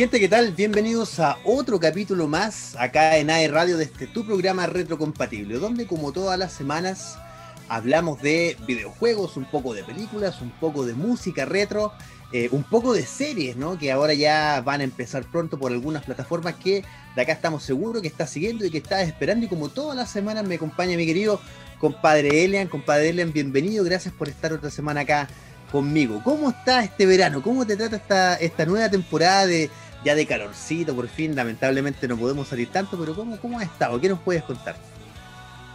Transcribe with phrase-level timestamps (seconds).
[0.00, 0.52] Gente, ¿qué tal?
[0.52, 5.86] Bienvenidos a otro capítulo más acá en AE Radio de este tu programa retrocompatible, donde
[5.86, 7.18] como todas las semanas
[7.68, 11.92] hablamos de videojuegos, un poco de películas, un poco de música retro,
[12.32, 13.76] eh, un poco de series, ¿no?
[13.76, 16.82] Que ahora ya van a empezar pronto por algunas plataformas que
[17.14, 19.44] de acá estamos seguros que está siguiendo y que está esperando.
[19.44, 21.42] Y como todas las semanas me acompaña mi querido
[21.78, 22.68] compadre Elian.
[22.68, 25.28] Compadre Elian, bienvenido, gracias por estar otra semana acá
[25.70, 26.22] conmigo.
[26.24, 27.42] ¿Cómo está este verano?
[27.42, 29.70] ¿Cómo te trata esta nueva temporada de
[30.04, 30.94] ya de calorcito?
[30.94, 34.00] Por fin, lamentablemente no podemos salir tanto, pero ¿cómo, cómo has estado?
[34.00, 34.76] ¿Qué nos puedes contar?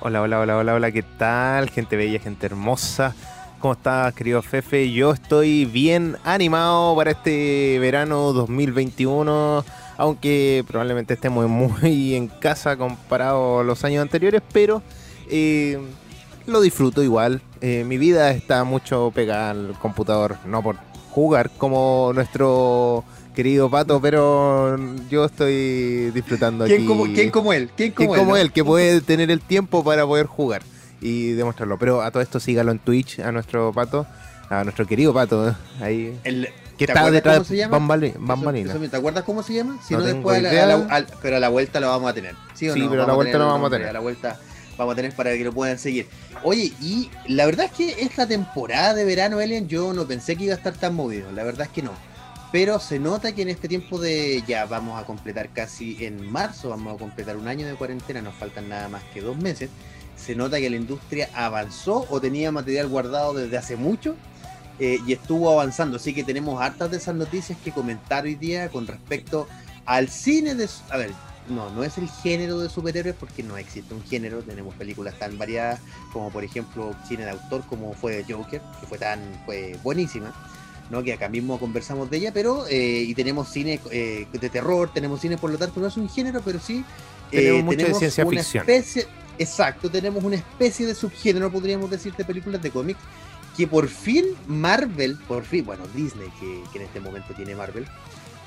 [0.02, 1.70] Hola, hola, hola, hola, hola, ¿qué tal?
[1.70, 3.16] Gente bella, gente hermosa.
[3.60, 4.92] ¿Cómo estás, querido Fefe?
[4.92, 9.66] Yo estoy bien animado para este verano 2021,
[9.98, 14.84] aunque probablemente estemos muy en casa comparado a los años anteriores, pero
[15.30, 15.80] eh,
[16.46, 17.42] lo disfruto igual.
[17.62, 20.76] Eh, mi vida está mucho pegada al computador, no por
[21.10, 23.04] jugar como nuestro
[23.36, 24.78] querido Pato, pero
[25.10, 26.88] yo estoy disfrutando ¿Quién aquí.
[26.88, 27.70] Como, ¿Quién como él?
[27.76, 30.64] ¿Quién como, ¿Quién como él, él, que puede tener el tiempo para poder jugar
[31.02, 31.78] y demostrarlo.
[31.78, 34.08] Pero a todo esto sígalo en Twitch a nuestro Pato,
[34.50, 36.18] a nuestro querido Pato, ahí.
[36.24, 38.74] El, que ¿te está detrás de bambalina.
[38.90, 39.80] ¿Te acuerdas cómo se llama?
[39.86, 42.14] Si No no, después, a la- a la- pero a la vuelta lo vamos a
[42.14, 42.36] tener.
[42.54, 42.90] Sí, o Sí, no?
[42.90, 43.88] pero a la vuelta lo el vamos a tener.
[43.90, 44.40] A la vuelta
[44.78, 46.08] vamos a tener para que lo puedan seguir.
[46.44, 50.46] Oye, y la verdad es que esta temporada de verano, Elian, yo no pensé que
[50.46, 51.32] iba a estar tan movido.
[51.32, 51.92] La verdad es que no.
[52.52, 56.70] Pero se nota que en este tiempo de ya vamos a completar casi en marzo,
[56.70, 59.70] vamos a completar un año de cuarentena, nos faltan nada más que dos meses.
[60.16, 64.16] Se nota que la industria avanzó o tenía material guardado desde hace mucho
[64.80, 65.98] eh, y estuvo avanzando.
[65.98, 69.48] Así que tenemos hartas de esas noticias que comentar hoy día con respecto
[69.86, 70.70] al cine de...
[70.90, 71.12] A ver,
[71.50, 74.42] no, no es el género de superhéroes porque no existe un género.
[74.42, 75.80] Tenemos películas tan variadas
[76.12, 80.34] como por ejemplo cine de autor como fue Joker, que fue tan fue buenísima.
[80.90, 81.04] ¿No?
[81.04, 85.22] que acá mismo conversamos de ella, pero eh, y tenemos cine eh, de terror, tenemos
[85.22, 86.84] cine, por lo tanto no es un género, pero sí
[87.32, 88.62] eh, Tenemos mucho de ciencia una ficción.
[88.62, 89.08] especie,
[89.38, 93.00] exacto, tenemos una especie de subgénero, podríamos decir, de películas de cómics,
[93.58, 97.88] que por fin Marvel, por fin, bueno, Disney, que, que en este momento tiene Marvel,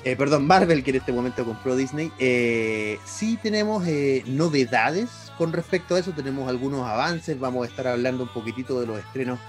[0.05, 5.53] eh, perdón, Marvel, que en este momento compró Disney, eh, sí tenemos eh, novedades con
[5.53, 9.41] respecto a eso, tenemos algunos avances, vamos a estar hablando un poquitito de los estrenos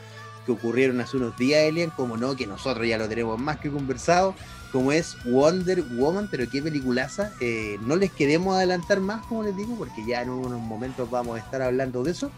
[0.46, 3.70] que ocurrieron hace unos días, Elian, como no, que nosotros ya lo tenemos más que
[3.70, 4.36] conversado,
[4.72, 7.32] como es Wonder Woman, pero qué peliculaza.
[7.40, 11.38] Eh, no les queremos adelantar más, como les digo, porque ya en unos momentos vamos
[11.38, 12.32] a estar hablando de eso.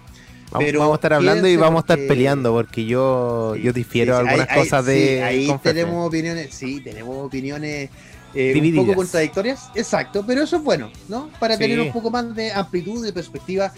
[0.51, 4.17] Vamos, Pero vamos a estar hablando y vamos a estar peleando porque yo, yo difiero
[4.17, 5.23] Sí, sí, algunas cosas de.
[5.23, 7.89] ahí tenemos opiniones, sí, tenemos opiniones
[8.33, 11.29] eh, un poco contradictorias, exacto, pero eso es bueno, ¿no?
[11.39, 13.73] Para tener un poco más de amplitud de perspectiva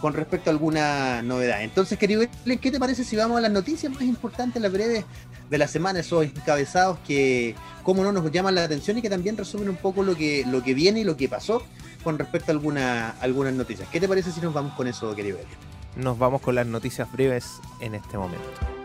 [0.00, 1.62] con respecto a alguna novedad.
[1.62, 2.22] Entonces, querido,
[2.60, 5.04] ¿qué te parece si vamos a las noticias más importantes, las breves
[5.50, 9.36] de la semana, esos encabezados que, como no, nos llaman la atención y que también
[9.36, 11.62] resumen un poco lo que, lo que viene y lo que pasó
[12.04, 13.88] con respecto a alguna, algunas noticias?
[13.90, 15.38] ¿Qué te parece si nos vamos con eso, querido?
[15.96, 17.46] Nos vamos con las noticias breves
[17.80, 18.75] en este momento.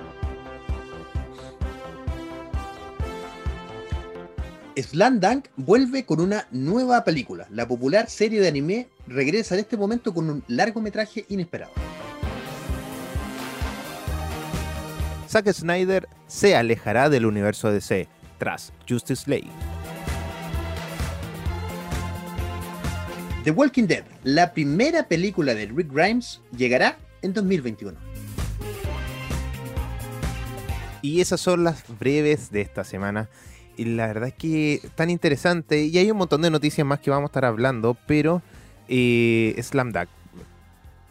[4.76, 7.48] Slandunk vuelve con una nueva película.
[7.52, 11.72] La popular serie de anime regresa en este momento con un largometraje inesperado.
[15.28, 19.50] Zack Snyder se alejará del universo DC tras Justice League.
[23.44, 27.98] The Walking Dead, la primera película de Rick Grimes, llegará en 2021.
[31.02, 33.30] Y esas son las breves de esta semana.
[33.82, 35.86] Y la verdad es que tan interesante.
[35.86, 37.98] Y hay un montón de noticias más que vamos a estar hablando.
[38.06, 38.44] Pero
[38.88, 40.08] eh, Slam Dunk.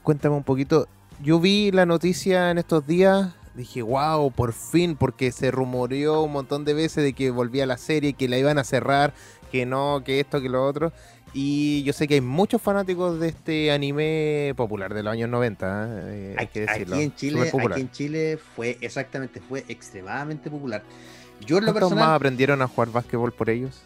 [0.05, 0.87] Cuéntame un poquito.
[1.21, 3.35] Yo vi la noticia en estos días.
[3.57, 7.77] Dije, wow, por fin, porque se rumoreó un montón de veces de que volvía la
[7.77, 9.15] serie, que la iban a cerrar,
[9.51, 10.93] que no, que esto, que lo otro.
[11.33, 15.89] Y yo sé que hay muchos fanáticos de este anime popular de los años 90,
[16.05, 16.95] eh, hay que decirlo.
[16.95, 20.83] Aquí en Chile, aquí en Chile fue exactamente, fue extremadamente popular.
[21.47, 23.83] Yo en lo ¿Cuántos personal, más aprendieron a jugar básquetbol por ellos?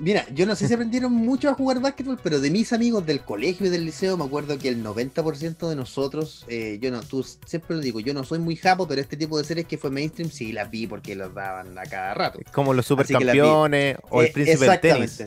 [0.00, 3.20] Mira, yo no sé si aprendieron mucho a jugar básquetbol, pero de mis amigos del
[3.20, 7.22] colegio y del liceo me acuerdo que el 90% de nosotros, eh, yo no, tú
[7.44, 9.90] siempre lo digo, yo no soy muy japo, pero este tipo de series que fue
[9.90, 12.38] mainstream sí las vi porque los daban a cada rato.
[12.52, 15.22] Como los supercampeones o el Eh, príncipe del tenis.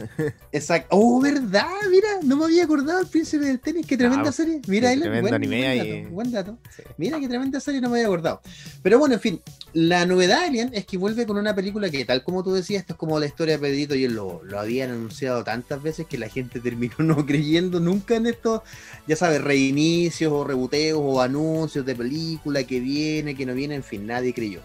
[0.51, 0.87] Exacto.
[0.89, 4.59] Oh, verdad, mira, no me había acordado el príncipe del tenis, qué tremenda Ah, serie.
[4.67, 6.57] Mira, qué tremendo buen, anime buen dato, buen dato.
[6.75, 6.83] Sí.
[6.97, 8.41] Mira qué tremenda serie, no me había acordado.
[8.81, 9.41] Pero bueno, en fin,
[9.73, 12.93] la novedad, Alien, es que vuelve con una película que, tal como tú decías, esto
[12.93, 16.17] es como la historia de Pedrito y él lo, lo habían anunciado tantas veces que
[16.17, 18.61] la gente terminó no creyendo nunca en estos,
[19.07, 23.83] ya sabes, reinicios o reboteos o anuncios de película que viene, que no viene, en
[23.83, 24.61] fin, nadie creyó.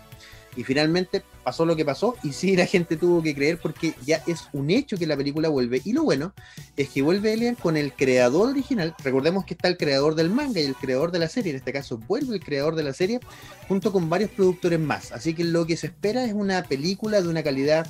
[0.56, 4.22] Y finalmente pasó lo que pasó y sí la gente tuvo que creer porque ya
[4.26, 5.80] es un hecho que la película vuelve.
[5.84, 6.32] Y lo bueno
[6.76, 8.92] es que vuelve Alien con el creador original.
[9.04, 11.52] Recordemos que está el creador del manga y el creador de la serie.
[11.52, 13.20] En este caso vuelve el creador de la serie
[13.68, 15.12] junto con varios productores más.
[15.12, 17.86] Así que lo que se espera es una película de una calidad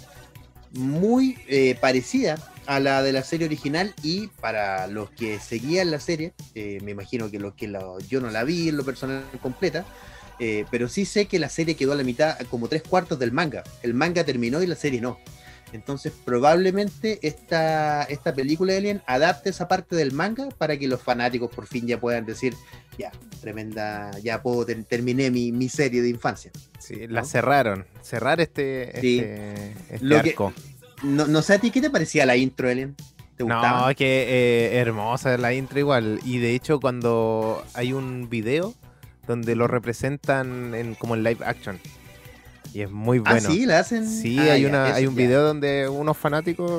[0.73, 2.37] muy eh, parecida
[2.67, 6.91] a la de la serie original y para los que seguían la serie, eh, me
[6.91, 7.73] imagino que los que
[8.09, 9.87] yo no la vi en lo personal completa,
[10.39, 13.33] eh, pero sí sé que la serie quedó a la mitad, como tres cuartos del
[13.33, 13.65] manga.
[13.83, 15.19] El manga terminó y la serie no.
[15.73, 21.03] Entonces, probablemente esta, esta película de Alien adapte esa parte del manga para que los
[21.03, 22.55] fanáticos por fin ya puedan decir,
[22.99, 26.51] ya, tremenda, ya puedo, terminé mi, serie de infancia.
[26.79, 27.85] Sí, la cerraron.
[28.03, 30.53] Cerrar este, este, este arco.
[31.03, 32.97] no, no, sé a ti, ¿qué te parecía la intro, Alien?
[33.37, 33.89] ¿Te gustaba?
[33.89, 36.19] No, que eh, hermosa la intro igual.
[36.25, 38.75] Y de hecho, cuando hay un video
[39.29, 41.79] donde lo representan en, como en live action.
[42.75, 43.49] Y es muy ah, bueno.
[43.49, 44.09] Ah, sí, la hacen.
[44.09, 46.71] Sí, ah, hay, una, hay un video donde unos fanáticos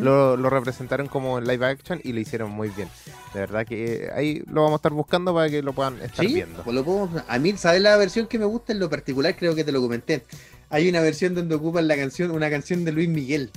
[0.00, 2.88] lo, representaron como live action y lo hicieron muy bien.
[3.32, 6.62] De verdad que ahí lo vamos a estar buscando para que lo puedan estar viendo.
[6.62, 9.36] Pues lo a mí, ¿sabes la versión que me gusta en lo particular?
[9.36, 10.24] Creo que te lo comenté.
[10.70, 13.50] Hay una versión donde ocupan la canción, una canción de Luis Miguel.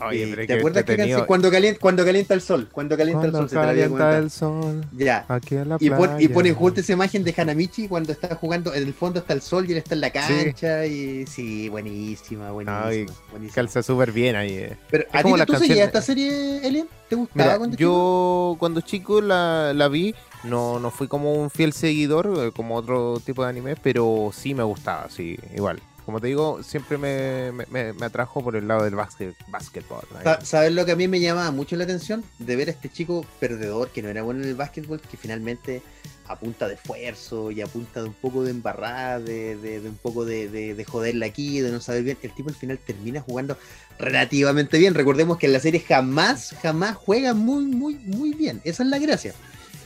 [0.00, 1.26] Oye, ¿Te acuerdas que canción?
[1.26, 2.68] Cuando calienta, cuando calienta el sol.
[2.70, 3.48] Cuando calienta el sol.
[3.48, 4.86] Se calienta el sol.
[4.92, 5.24] Ya.
[5.28, 5.90] Aquí en la y,
[6.24, 8.72] y ponen justo esa imagen de Hanamichi cuando está jugando.
[8.74, 10.84] En el fondo está el sol y él está en la cancha.
[10.84, 10.88] Sí.
[10.88, 13.12] Y sí, buenísima, buenísima.
[13.54, 14.52] Calza súper bien ahí.
[14.52, 14.76] Eh.
[14.90, 16.88] Pero, ¿a ti tú seguías esta serie, Elian?
[17.08, 20.14] ¿Te gustaba cuando Yo cuando chico la, la vi.
[20.44, 24.54] No, no fui como un fiel seguidor, eh, como otro tipo de anime, pero sí
[24.54, 28.94] me gustaba, sí, igual como te digo, siempre me, me, atrajo por el lado del
[28.94, 30.00] básquet, básquetbol.
[30.42, 32.24] ¿Sabes lo que a mí me llamaba mucho la atención?
[32.38, 35.82] De ver a este chico perdedor que no era bueno en el básquetbol, que finalmente
[36.26, 40.84] apunta de esfuerzo y apunta de un poco de embarrada, de, un poco de, de,
[40.86, 42.16] joderla aquí, de no saber bien.
[42.22, 43.58] El tipo al final termina jugando
[43.98, 44.94] relativamente bien.
[44.94, 48.62] Recordemos que en la serie jamás, jamás juega muy, muy, muy bien.
[48.64, 49.34] Esa es la gracia.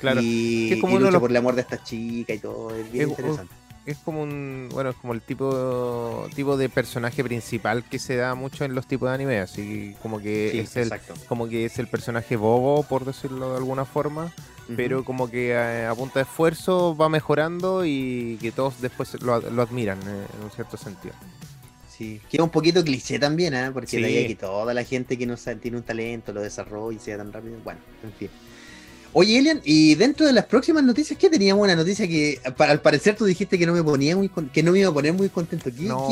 [0.00, 0.20] Claro.
[0.22, 2.76] Y, como lucha por el amor de esta chica y todo.
[2.76, 7.84] Es bien interesante es como un bueno es como el tipo tipo de personaje principal
[7.84, 10.92] que se da mucho en los tipos de anime así como que es el
[11.28, 14.32] como que es el personaje bobo por decirlo de alguna forma
[14.76, 19.98] pero como que a, punta de esfuerzo va mejorando y que todos después lo, admiran
[20.00, 21.14] eh, en un cierto sentido.
[21.88, 23.70] Sí queda un poquito cliché también ¿eh?
[23.72, 27.18] porque de que toda la gente que no tiene un talento lo desarrolla y sea
[27.18, 28.30] tan rápido bueno en fin
[29.14, 33.14] Oye, Elian, y dentro de las próximas noticias, ¿qué teníamos una noticia que al parecer
[33.14, 35.70] tú dijiste que no me ponía muy que no me iba a poner muy contento?
[35.70, 36.08] ¿Qué, no,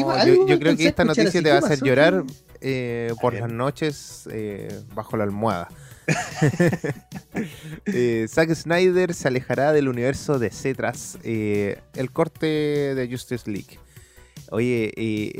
[0.47, 2.25] yo, creo que esta noticia te va a hacer llorar
[2.61, 5.69] eh, por las noches eh, bajo la almohada.
[7.87, 12.47] eh, Zack Snyder se alejará del universo de Cetras, eh, el corte
[12.95, 13.79] de Justice League.
[14.51, 14.93] Oye,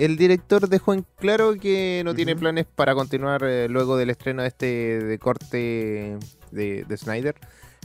[0.03, 4.49] el director dejó en claro que no tiene planes para continuar luego del estreno de
[4.49, 4.67] este
[5.03, 6.17] de corte
[6.51, 7.37] de, Snyder,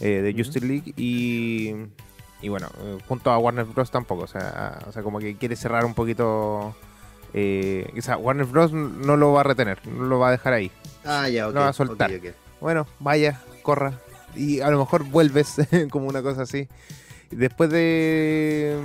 [0.02, 1.74] eh, de Justice League, y,
[2.42, 3.92] y bueno, eh, junto a Warner Bros.
[3.92, 6.76] tampoco, o sea, o sea como que quiere cerrar un poquito.
[7.34, 8.72] Eh, o sea, Warner Bros.
[8.72, 10.72] no lo va a retener, no lo va a dejar ahí.
[11.04, 12.12] Ah, ya, Lo va a soltar.
[12.60, 14.00] Bueno, vaya, corra.
[14.36, 15.56] Y a lo mejor vuelves
[15.92, 16.68] como una cosa así.
[17.32, 18.80] Después de,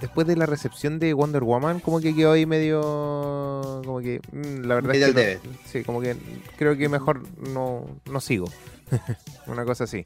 [0.00, 3.80] después de la recepción de Wonder Woman, como que quedó ahí medio.
[3.84, 4.20] Como que.
[4.32, 5.38] Mm, la verdad es que.
[5.66, 6.16] sí, como que
[6.56, 8.46] creo que mejor no, no sigo.
[9.46, 10.04] Una cosa así.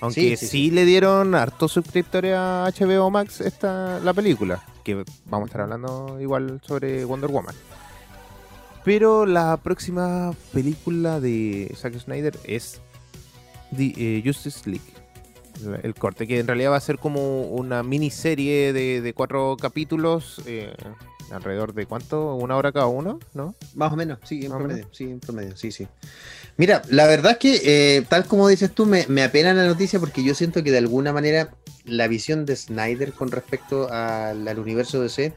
[0.00, 4.62] Aunque sí, le dieron hartos suscriptores a HBO Max esta, la película.
[4.82, 7.54] Que vamos a estar hablando igual sobre Wonder Woman.
[8.82, 12.80] Pero la próxima película de Zack Snyder es
[13.76, 14.80] The, eh, Justice League.
[15.82, 20.40] El corte, que en realidad va a ser como una miniserie de, de cuatro capítulos.
[20.46, 20.72] Eh,
[21.30, 23.54] alrededor de cuánto, una hora cada uno, ¿no?
[23.74, 25.86] Más o menos, sí, en promedio, sí, en promedio, sí, sí.
[26.56, 30.22] Mira, la verdad es que, eh, tal como dices tú, me, apena la noticia porque
[30.22, 35.32] yo siento que de alguna manera la visión de Snyder con respecto al, universo DC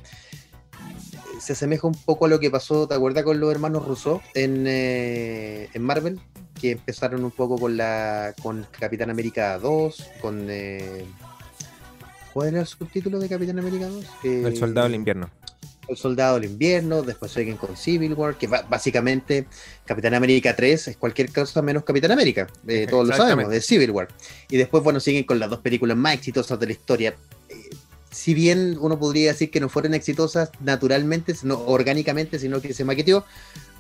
[1.39, 4.65] se asemeja un poco a lo que pasó, ¿te acuerdas con los hermanos Rousseau en,
[4.67, 6.19] eh, en Marvel?
[6.59, 10.47] Que empezaron un poco con la con Capitán América 2, con...
[10.49, 11.05] Eh,
[12.33, 14.05] ¿Cuál era el subtítulo de Capitán América 2?
[14.23, 15.29] el Soldado del Invierno
[15.87, 19.47] el Soldado del Invierno, después siguen con Civil War, que básicamente
[19.85, 23.91] Capitán América 3 es cualquier cosa menos Capitán América, eh, todos lo sabemos, de Civil
[23.91, 24.07] War.
[24.49, 27.15] Y después, bueno, siguen con las dos películas más exitosas de la historia.
[27.49, 27.69] Eh,
[28.11, 32.85] si bien uno podría decir que no fueron exitosas naturalmente, no orgánicamente, sino que se
[32.85, 33.25] maqueteó,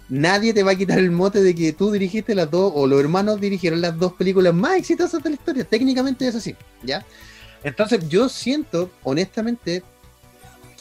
[0.09, 2.99] nadie te va a quitar el mote de que tú dirigiste las dos, o los
[2.99, 5.63] hermanos dirigieron las dos películas más exitosas de la historia.
[5.63, 7.05] Técnicamente es así, ¿ya?
[7.63, 9.83] Entonces yo siento, honestamente,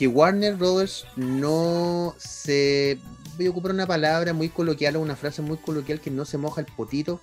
[0.02, 2.99] que Warner Brothers no se.
[3.37, 6.38] Voy a ocupar una palabra muy coloquial o una frase muy coloquial que no se
[6.38, 7.21] moja el potito.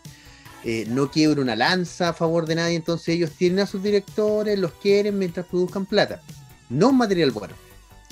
[0.64, 4.58] eh, no quiebra una lanza a favor de nadie, entonces ellos tienen a sus directores,
[4.58, 6.22] los quieren mientras produzcan plata.
[6.70, 7.54] No material bueno.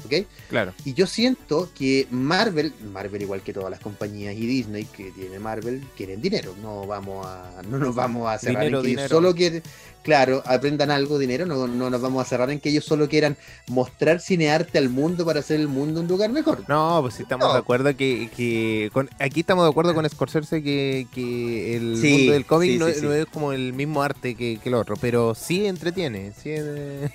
[0.05, 0.27] ¿Ok?
[0.49, 0.73] Claro.
[0.85, 5.39] Y yo siento que Marvel, Marvel igual que todas las compañías y Disney que tiene
[5.39, 6.53] Marvel, quieren dinero.
[6.61, 9.63] No vamos a, no nos vamos a cerrar Dinero, en que ellos solo quieren,
[10.03, 13.35] claro, aprendan algo, dinero, no, no nos vamos a cerrar en que ellos solo quieran
[13.67, 16.63] mostrar cinearte al mundo para hacer el mundo un lugar mejor.
[16.69, 17.53] No, pues sí estamos No.
[17.53, 22.11] de acuerdo que, que con, aquí estamos de acuerdo con Scorsese que, que el Sí,
[22.11, 23.05] mundo del cómic sí, no, sí, es- sí.
[23.05, 27.11] no es como el mismo arte que, que el otro, pero sí entretiene, sí es-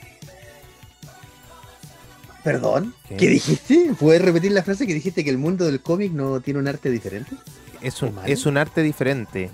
[2.45, 3.17] Perdón, ¿Qué?
[3.17, 3.93] ¿qué dijiste?
[3.99, 6.91] ¿Puedes repetir la frase que dijiste que el mundo del cómic no tiene un arte
[6.91, 7.37] diferente?
[7.81, 9.51] es, un, es un arte diferente.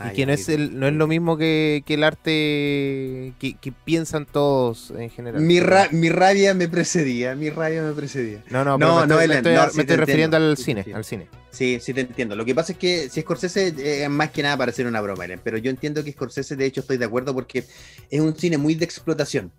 [0.00, 3.32] Ah, y que ya, no es, el, no es lo mismo que, que el arte
[3.40, 5.40] que, que piensan todos en general.
[5.42, 8.44] Mi, ra- mi rabia me precedía, mi rabia me precedía.
[8.48, 10.56] No, no, No, me no, estoy, me Ellen, estoy- no, me sí estoy refiriendo al
[10.56, 10.92] sí, cine, sí.
[10.92, 11.26] al cine.
[11.50, 12.36] Sí, sí te entiendo.
[12.36, 15.00] Lo que pasa es que si Scorsese eh, es más que nada para hacer una
[15.00, 17.64] broma, Ellen, pero yo entiendo que Scorsese, de hecho, estoy de acuerdo porque
[18.08, 19.50] es un cine muy de explotación.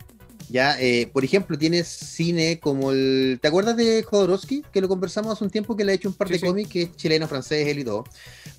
[0.50, 3.38] Ya, eh, por ejemplo, tienes cine como el.
[3.40, 4.64] ¿Te acuerdas de Jodorowsky?
[4.74, 6.46] Que lo conversamos hace un tiempo que le ha hecho un par Sí, de sí.
[6.48, 8.04] cómics, que es chileno, francés, él y todo.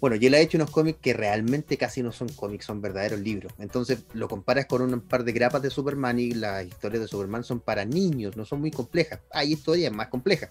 [0.00, 3.18] Bueno, y él ha hecho unos cómics que realmente casi no son cómics, son verdaderos
[3.20, 3.52] libros.
[3.59, 7.42] Entonces lo comparas con un par de grapas de Superman y las historias de Superman
[7.42, 9.18] son para niños, no son muy complejas.
[9.32, 10.50] Hay historias más complejas.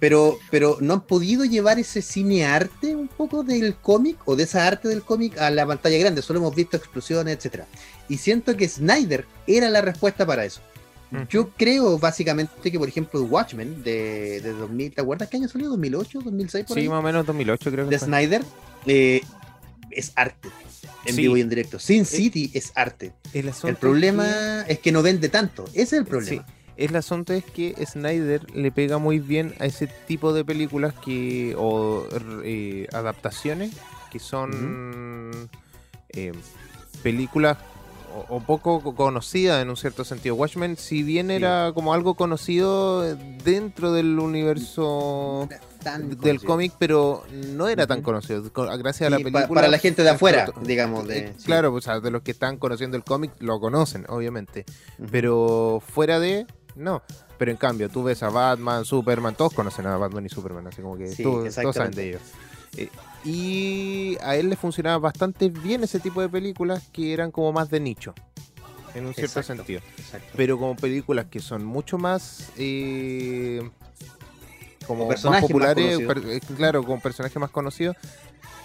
[0.00, 4.42] Pero, pero no han podido llevar ese cine arte un poco del cómic o de
[4.44, 6.20] esa arte del cómic a la pantalla grande.
[6.22, 7.66] Solo hemos visto explosiones, etcétera.
[8.08, 10.60] Y siento que Snyder era la respuesta para eso.
[11.30, 15.70] Yo creo básicamente que, por ejemplo, Watchmen de, de 2000, ¿te acuerdas qué año salió?
[15.76, 16.22] ¿2008?
[16.24, 16.64] ¿2006?
[16.66, 16.88] Por Sí, ahí?
[16.88, 18.08] más o menos 2008 creo que de fue.
[18.08, 18.42] Snyder
[18.86, 19.20] eh,
[19.92, 20.48] es arte.
[21.06, 21.22] En Sí.
[21.22, 21.78] vivo y en directo.
[21.78, 23.12] Sin City es arte.
[23.32, 25.64] El, problema es que no vende tanto.
[25.72, 26.44] Ese es el problema.
[26.46, 30.94] Sí, el asunto es que Snyder le pega muy bien a ese tipo de películas
[30.94, 32.04] que o
[32.44, 33.72] eh, adaptaciones
[34.10, 35.48] que son
[36.10, 36.32] eh,
[37.02, 37.58] películas
[38.28, 40.36] o, o poco co- conocidas en un cierto sentido.
[40.36, 43.02] Watchmen, si bien era como algo conocido
[43.44, 45.48] dentro del universo
[45.82, 48.50] Tan del cómic, pero no era tan conocido.
[48.52, 49.48] Co- Gracias a la Sí, película.
[49.48, 51.44] para la gente de afuera, digamos, de- Eh, sí.
[51.46, 54.64] Claro, pues, o sea, de los que están conociendo el cómic lo conocen, obviamente.
[55.10, 57.02] Pero fuera de, no.
[57.38, 60.82] Pero en cambio, tú ves a Batman, Superman, todos conocen a Batman y Superman, así
[60.82, 62.22] como que Sí, tú- todos saben de ellos.
[62.76, 62.88] Eh,
[63.24, 67.70] y a él le funcionaba bastante bien ese tipo de películas que eran como más
[67.70, 68.14] de nicho,
[68.94, 69.56] en un cierto Exacto.
[69.64, 69.80] sentido.
[69.98, 70.28] Exacto.
[70.36, 72.50] Pero como películas que son mucho más...
[72.56, 73.68] eh,
[74.86, 77.96] como personajes más populares, per- eh, claro, con personajes más conocidos,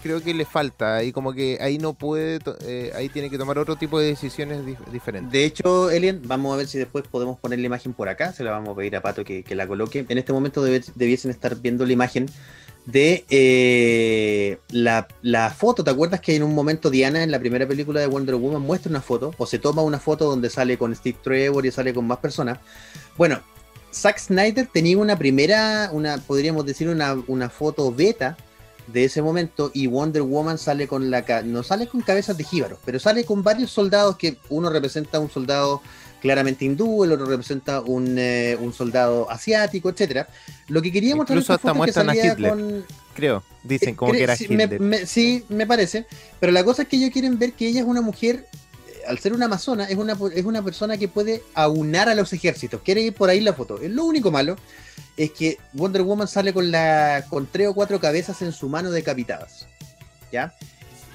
[0.04, 1.04] creo que le falta.
[1.04, 4.66] Y como que ahí no puede, eh, ahí tiene que tomar otro tipo de decisiones
[4.66, 5.32] dif- diferentes.
[5.32, 8.32] De hecho, Elian, vamos a ver si después podemos poner la imagen por acá.
[8.34, 10.06] Se la vamos a pedir a Pato que, que la coloque.
[10.08, 12.28] En este momento debiesen estar viendo la imagen
[12.86, 15.84] de eh, la, la foto.
[15.84, 18.90] ¿Te acuerdas que en un momento Diana, en la primera película de Wonder Woman, muestra
[18.90, 22.08] una foto o se toma una foto donde sale con Steve Trevor y sale con
[22.08, 22.58] más personas?
[23.18, 23.42] Bueno,
[23.94, 28.38] Zack Snyder tenía una primera, una podríamos decir una, una foto beta
[28.88, 32.80] de ese momento y Wonder Woman sale con la no sale con cabezas de jíbaros,
[32.86, 35.82] pero sale con varios soldados que uno representa a un soldado
[36.22, 40.28] claramente hindú, el otro representa un, eh, un soldado asiático, etcétera.
[40.68, 42.50] Lo que quería mostrar Incluso hasta foto es que muestran a Hitler.
[42.52, 44.80] con Creo, dicen como eh, que era sí, Hitler.
[44.82, 46.06] me- sí, me parece.
[46.40, 48.48] Pero la cosa es que ellos quieren ver que ella es una mujer,
[49.10, 52.82] al ser una amazona, es una, es una persona que puede aunar a los ejércitos.
[52.82, 53.80] Quiere ir por ahí la foto.
[53.82, 54.56] Lo único malo
[55.18, 58.92] es que Wonder Woman sale con, la, con tres o cuatro cabezas en su mano
[58.92, 59.66] decapitadas.
[60.32, 60.54] ¿Ya?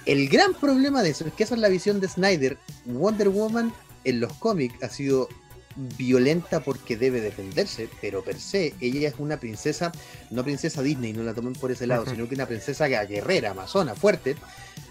[0.07, 2.59] El gran problema de eso es que esa es la visión de Snyder.
[2.85, 3.73] Wonder Woman
[4.03, 5.29] en los cómics ha sido
[5.77, 9.93] violenta porque debe defenderse, pero per se ella es una princesa,
[10.31, 13.95] no princesa Disney, no la tomen por ese lado, sino que una princesa guerrera, amazona,
[13.95, 14.37] fuerte,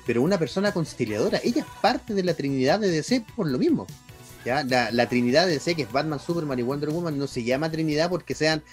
[0.06, 1.40] pero una persona conciliadora.
[1.44, 3.88] Ella es parte de la Trinidad de DC por lo mismo.
[4.46, 4.64] ¿ya?
[4.64, 7.72] La, la Trinidad de DC, que es Batman, Superman y Wonder Woman, no se llama
[7.72, 8.64] Trinidad porque sean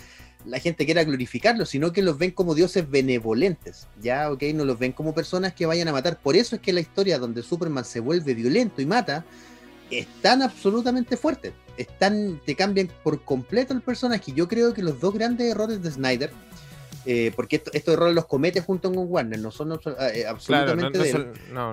[0.45, 4.31] la gente quiera glorificarlos, sino que los ven como dioses benevolentes, ¿ya?
[4.31, 4.43] ¿Ok?
[4.55, 6.19] No los ven como personas que vayan a matar.
[6.19, 9.25] Por eso es que la historia donde Superman se vuelve violento y mata
[9.91, 11.53] es tan absolutamente fuerte.
[11.81, 14.33] Es tan- te cambian por completo el personaje.
[14.33, 16.31] Yo creo que los dos grandes errores de Snyder,
[17.07, 20.29] eh, porque esto- estos errores los comete junto con Warner, no son eh, Claro, no,
[20.29, 21.33] absolutamente de él.
[21.55, 21.73] no,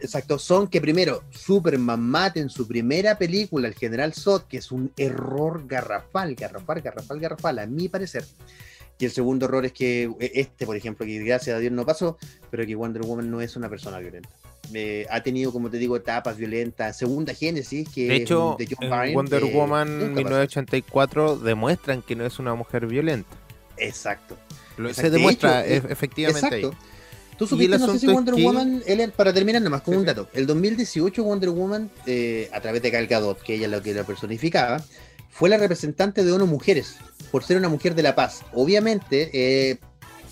[0.00, 4.72] Exacto, son que primero Superman mate en su primera película al general Zod, que es
[4.72, 8.24] un error garrafal, garrafal, garrafal, garrafal, a mi parecer.
[8.98, 11.86] Y el segundo error es que eh, este, por ejemplo, que gracias a Dios no
[11.86, 12.18] pasó,
[12.50, 14.28] pero que Wonder Woman no es una persona violenta.
[14.74, 16.96] eh, ha tenido, como te digo, etapas violentas.
[16.98, 20.24] Segunda Génesis, que De hecho, de John en Byrne, Wonder que Woman nunca pasó.
[20.24, 23.30] 1984 demuestran que no es una mujer violenta.
[23.76, 24.36] Exacto.
[24.76, 25.10] Lo- Exacto.
[25.10, 26.68] se demuestra De hecho, e- efectivamente Exacto.
[26.70, 27.36] ahí.
[27.38, 30.06] Tú supiste, no sé si Wonder que- Woman, Ellen, para terminar nomás con Sí, un
[30.06, 33.80] dato, el 2018 Wonder Woman, eh, a través de Gal Gadot, que ella es la
[33.80, 34.82] que la personificaba,
[35.38, 36.96] fue la representante de ONU Mujeres,
[37.30, 38.42] por ser una mujer de la paz.
[38.52, 39.78] Obviamente, eh,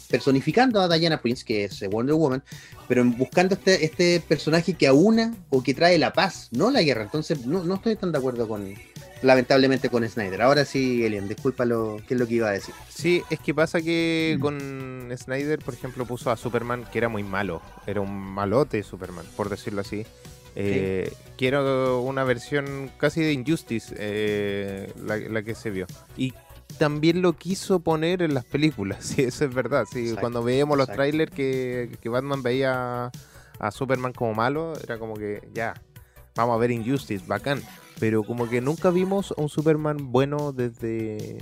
[0.09, 2.43] personificando a Diana Prince, que es eh, Wonder Woman,
[2.89, 7.03] pero buscando este, este personaje que aúna o que trae la paz, no la guerra.
[7.03, 8.75] Entonces, no, no estoy tan de acuerdo con,
[9.23, 10.43] lamentablemente, con Snyder.
[10.43, 12.75] Ahora sí, Elian, disculpa lo, qué es lo que iba a decir.
[12.89, 14.41] Sí, es que pasa que Mm.
[14.41, 17.63] con Snyder, por ejemplo, puso a Superman que era muy malo.
[17.87, 20.05] Era un malote Superman, por decirlo así.
[20.57, 25.87] Eh, Quiero una versión casi de Injustice, eh, la, la que se vio.
[26.17, 26.33] Y
[26.79, 29.85] también lo quiso poner en las películas, sí, eso es verdad.
[29.91, 31.03] Sí, Exacto, cuando veíamos los exacto.
[31.03, 33.11] trailers que, que Batman veía
[33.59, 35.75] a Superman como malo, era como que ya,
[36.35, 37.63] vamos a ver Injustice, bacán.
[37.99, 41.39] Pero como que nunca vimos a un Superman bueno desde.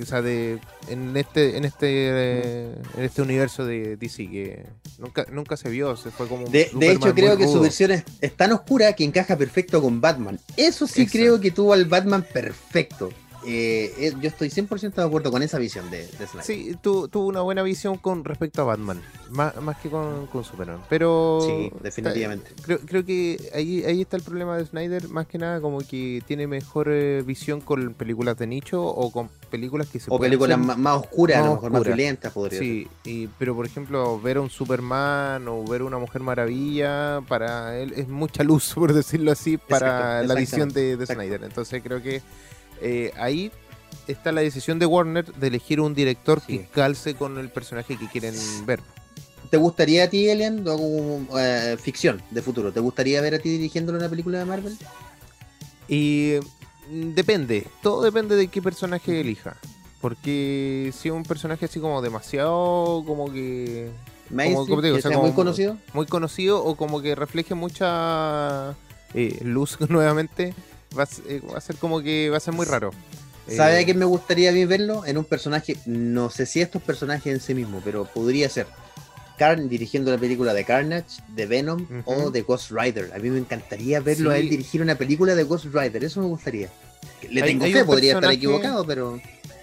[0.00, 4.66] O sea, de, en este en este en este universo de DC que
[4.98, 7.90] nunca nunca se vio, se fue como un De, de hecho, creo que su versión
[7.90, 10.38] es, es tan oscura que encaja perfecto con Batman.
[10.56, 11.18] Eso sí Exacto.
[11.18, 13.10] creo que tuvo al Batman perfecto.
[13.44, 16.42] Eh, eh, yo estoy 100% de acuerdo con esa visión de, de Snyder.
[16.44, 20.42] Sí, tu- tuvo una buena visión con respecto a Batman, más, más que con, con
[20.44, 20.80] Superman.
[20.88, 22.48] Pero Sí, definitivamente.
[22.50, 25.78] está- creo, creo que ahí, ahí está el problema de Snyder, más que nada como
[25.78, 30.18] que tiene mejor eh, visión con películas de nicho o con películas que se O
[30.18, 33.66] películas más, más oscuras, a lo más mejor más violentas, podría Sí, y, pero por
[33.66, 38.72] ejemplo, ver a un Superman o ver una Mujer Maravilla, para él es mucha luz,
[38.74, 41.06] por decirlo así, para Exacto, la visión de.
[41.06, 41.44] Snyder.
[41.44, 42.20] Entonces creo que
[42.80, 43.50] eh, ahí
[44.06, 46.58] está la decisión de Warner de elegir un director Sí.
[46.58, 48.34] que calce con el personaje que quieren
[48.66, 48.80] ver.
[49.50, 52.72] ¿Te gustaría a ti, Elian, como, eh, ficción de futuro?
[52.72, 54.76] ¿Te gustaría ver a ti dirigiéndole una película de Marvel?
[55.88, 56.34] Y
[56.90, 59.56] mm, depende, todo depende de qué personaje elija.
[60.00, 63.90] Porque si es un personaje así como demasiado, como que
[64.28, 65.78] como te digo, que o sea, sea muy como- conocido.
[65.94, 68.76] muy conocido o como que refleje mucha
[69.14, 70.54] eh, luz nuevamente,
[70.96, 72.90] va a, s- eh, va a ser como que va a ser muy raro.
[73.48, 75.06] ¿Sabe Eh, a quién me gustaría mí verlo?
[75.06, 78.66] En un personaje, no sé si estos personajes en sí mismo, pero podría ser
[79.38, 83.10] Karn dirigiendo la película de Carnage, de Venom o de Ghost Rider.
[83.14, 86.26] A mí me encantaría verlo a él dirigir una película de Ghost Rider, eso me
[86.26, 86.68] gustaría.
[87.30, 89.20] Le tengo hay fe, podría estar equivocado, pero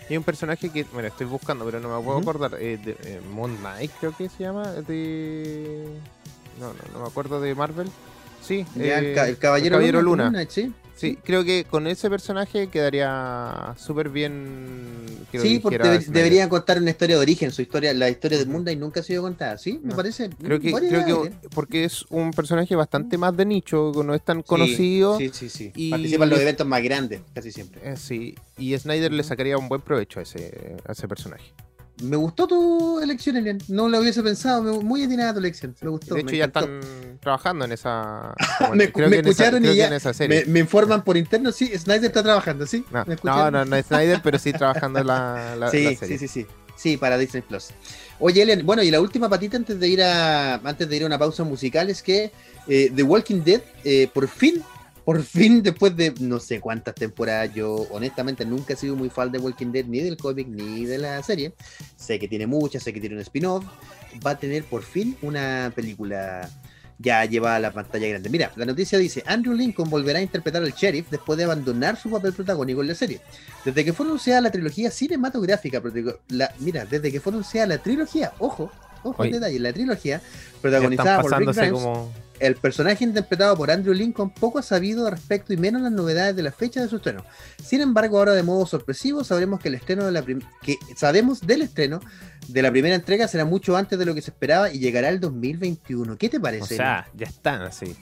[0.10, 2.56] Hay un personaje que, bueno, estoy buscando, pero no me puedo acordar.
[2.62, 4.72] eh, de, eh, Moon Knight, creo que se llama.
[4.72, 5.86] De.
[6.60, 7.90] No, no, no me acuerdo de Marvel.
[8.46, 10.72] Sí, ya, eh, el, ca- el Caballero, Caballero Luna, sí.
[10.98, 15.26] Sí, creo que con ese personaje quedaría súper bien.
[15.30, 16.06] que Sí, porque Snyder.
[16.10, 18.54] deberían contar una historia de origen, su historia, la historia de Ujú.
[18.54, 19.78] Moon Knight nunca ha sido contada, ¿sí?
[19.84, 19.96] Me No.
[19.98, 20.30] parece.
[20.42, 21.34] Creo que, creo que ¿eh?
[21.54, 25.18] porque es un personaje bastante más de nicho, no es tan Sí, conocido.
[25.18, 25.72] Sí, sí, sí.
[25.76, 27.82] y- Participan en los eventos más grandes, casi siempre.
[27.84, 31.52] Eh, sí, y Snyder le sacaría un buen provecho a ese, a ese personaje.
[32.02, 33.58] Me gustó tu elección, Elian.
[33.70, 34.62] No lo hubiese pensado.
[34.62, 35.74] me- muy atinada tu elección.
[35.82, 36.16] Me gustó.
[36.16, 36.70] de hecho, ya encantó.
[36.80, 38.34] están trabajando en esa.
[38.74, 40.46] Me- creo me que en esa- escucharon y ya en esa Me, serie.
[40.48, 42.84] me informan por interno, sí, Snyder está trabajando, ¿sí?
[42.92, 45.90] No, ¿Me no, no, no es Snyder, pero sí trabajando en la, la, sí, la
[45.92, 46.18] sí, serie.
[46.20, 46.46] sí, sí.
[46.78, 47.70] Sí, para Disney Plus.
[48.20, 51.06] Oye, Elian, bueno, y la última patita antes de ir a antes de ir a
[51.06, 52.32] una pausa musical es que
[52.68, 54.62] eh, The Walking Dead, eh, por fin,
[55.06, 59.32] por fin, después de no sé cuántas temporadas, yo honestamente nunca he sido muy fan
[59.32, 61.54] de Walking Dead, ni del cómic, ni de la serie.
[61.96, 63.64] Sé que tiene muchas, sé que tiene un spin-off.
[64.26, 66.50] Va a tener por fin una película
[66.98, 68.30] ya llevada a la pantalla grande.
[68.30, 72.10] Mira, la noticia dice, Andrew Lincoln volverá a interpretar al sheriff después de abandonar su
[72.10, 73.20] papel protagónico en la serie.
[73.64, 75.84] Desde que fue anunciada la trilogía cinematográfica,
[76.30, 78.72] la, mira, desde que fue anunciada la trilogía, ojo,
[79.04, 79.34] ojo Oye.
[79.34, 80.20] detalle, la trilogía
[80.62, 82.25] protagonizada por Rick Grimes, como.
[82.40, 86.36] El personaje interpretado por Andrew Lincoln poco ha sabido al respecto y menos las novedades
[86.36, 87.24] de la fecha de su estreno.
[87.64, 90.24] Sin embargo, ahora de modo sorpresivo sabremos que el estreno de la
[90.62, 92.00] que sabemos del estreno
[92.48, 95.20] de la primera entrega será mucho antes de lo que se esperaba y llegará el
[95.20, 96.18] 2021.
[96.18, 96.64] ¿Qué te parece?
[96.76, 97.96] O sea, ya están así.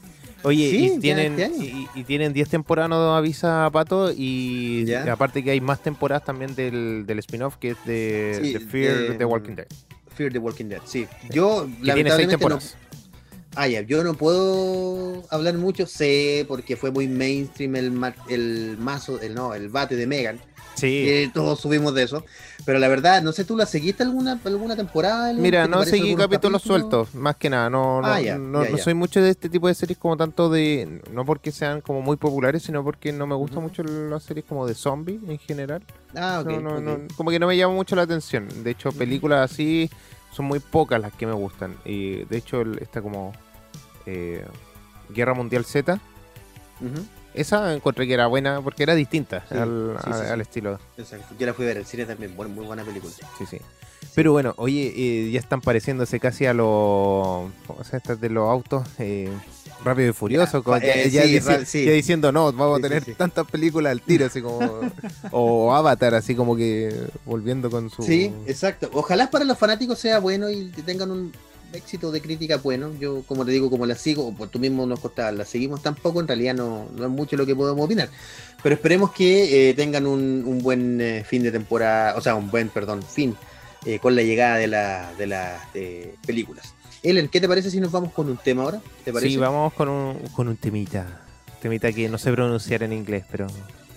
[0.46, 1.64] Oye, Sí, ya y tienen este año.
[1.64, 5.10] y, y tienen 10 temporadas, no avisa Pato, y Ya.
[5.14, 8.98] aparte que hay más temporadas también del, del spin-off que es de, Sí, de Fear
[8.98, 9.68] de- The Walking Dead.
[10.16, 11.08] Fear the Walking Dead, sí.
[11.32, 12.60] Yo, Que tiene 6 lamentablemente, no.
[13.56, 19.22] Ah, ya, yo no puedo hablar mucho, sé, porque fue muy mainstream el, el mazo,
[19.22, 20.40] el no, el bate de Megan,
[20.76, 21.04] Sí.
[21.06, 22.26] que todos subimos de eso,
[22.66, 25.32] pero la verdad, no sé, ¿tú la seguiste alguna, alguna temporada?
[25.34, 26.62] Mira, ¿Qué te no seguí capítulos capítulos?
[26.64, 27.70] sueltos, más que nada.
[27.70, 28.84] No, no, Ah, ya, no, ya, no ya.
[28.84, 31.02] soy mucho de este tipo de series como tanto de.
[31.12, 34.66] No porque sean como muy populares, sino porque no me gustan mucho las series como
[34.66, 35.84] de zombies en general.
[36.16, 36.50] Ah, ok.
[36.52, 37.00] no, no, ok.
[37.02, 38.48] no, como que no me llama mucho la atención.
[38.64, 39.90] De hecho, películas así
[40.32, 41.76] son muy pocas las que me gustan.
[41.86, 43.32] Y de hecho, esta como
[44.08, 44.44] eh,
[45.10, 46.00] Guerra Mundial Z.
[46.82, 47.06] Ujú.
[47.34, 50.42] Esa encontré que era buena porque era distinta Sí, al, sí, sí, al sí.
[50.42, 50.80] estilo.
[50.98, 51.36] Exacto.
[51.40, 53.12] Yo la fui a ver al cine también, buena- muy buena película.
[53.38, 53.58] Sí, sí.
[54.16, 57.50] Pero bueno, oye, eh, ya están pareciéndose casi a los.
[57.66, 58.88] ¿Cómo se llama estas de los autos?
[59.00, 59.30] Eh,
[59.84, 60.64] Rápido y Furioso.
[60.64, 61.86] Ya, eh, ya sí, dici- ra- sí.
[61.86, 63.14] ya diciendo, no, vamos Sí, a tener sí.
[63.16, 64.60] tantas películas al tiro, así como.
[65.32, 66.94] o Avatar, así como que
[67.26, 68.04] volviendo con su.
[68.04, 68.90] Sí, exacto.
[68.94, 71.32] Ojalá para los fanáticos sea bueno y que tengan un
[71.74, 72.92] éxito de crítica bueno.
[73.00, 75.82] Yo, como te digo, como la sigo, o por tú mismo nos costabas, la seguimos
[75.82, 78.10] tampoco, en realidad no, no es mucho lo que podemos opinar.
[78.62, 82.50] Pero esperemos que eh, tengan un, un buen eh, fin de temporada, o sea, un
[82.50, 83.36] buen, perdón, fin
[83.86, 86.74] eh, con la llegada de, la, de las eh, películas.
[87.02, 88.82] Ellen, ¿qué te parece si nos vamos con un tema ahora?
[89.04, 89.34] ¿Te parece?
[89.34, 91.22] Sí, vamos con un, con un temita.
[91.62, 93.48] Temita que no sé pronunciar en inglés, pero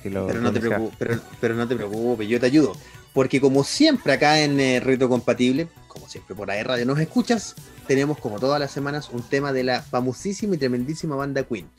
[0.03, 2.73] que lo Pero no, te preocupes, pero, pero no te preocupes, yo te ayudo.
[3.13, 7.55] Porque como siempre acá en Reto Compatible, como siempre por ahí Radio nos escuchas,
[7.87, 11.71] tenemos como todas las semanas un tema de la famosísima y tremendísima banda Queen.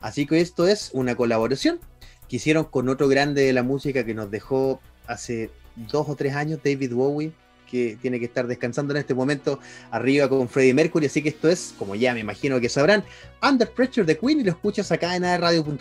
[0.00, 1.78] Así que esto es una colaboración
[2.26, 6.34] que hicieron con otro grande de la música que nos dejó hace dos o tres
[6.34, 7.32] años, David Bowie,
[7.70, 9.60] que tiene que estar descansando en este momento
[9.90, 11.06] arriba con Freddie Mercury.
[11.06, 13.04] Así que esto es, como ya me imagino que sabrán,
[13.42, 15.76] Under Pressure de Queen y lo escuchas acá en radio.cl.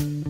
[0.00, 0.29] Pressure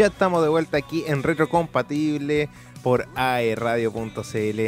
[0.00, 2.48] Ya estamos de vuelta aquí en Retrocompatible
[2.82, 4.60] por aeradio.cl.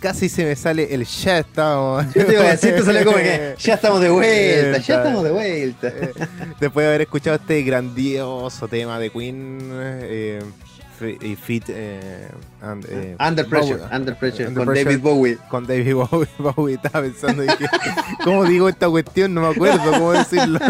[0.00, 2.04] Casi se me sale el ya estamos.
[2.12, 5.24] Yo te iba a decir, te salió como que ya estamos de vuelta, ya estamos
[5.24, 5.90] de vuelta.
[6.60, 10.42] Después de haber escuchado este grandioso tema de Queen eh,
[10.96, 12.28] Fit eh,
[12.62, 15.38] and, eh, Under pressure, Bowie- under pressure, Under con Pressure David Bowie.
[15.48, 17.66] con David Bowie, Bowie, estaba pensando dije,
[18.24, 19.34] ¿cómo digo esta cuestión?
[19.34, 20.58] No me acuerdo cómo decirlo.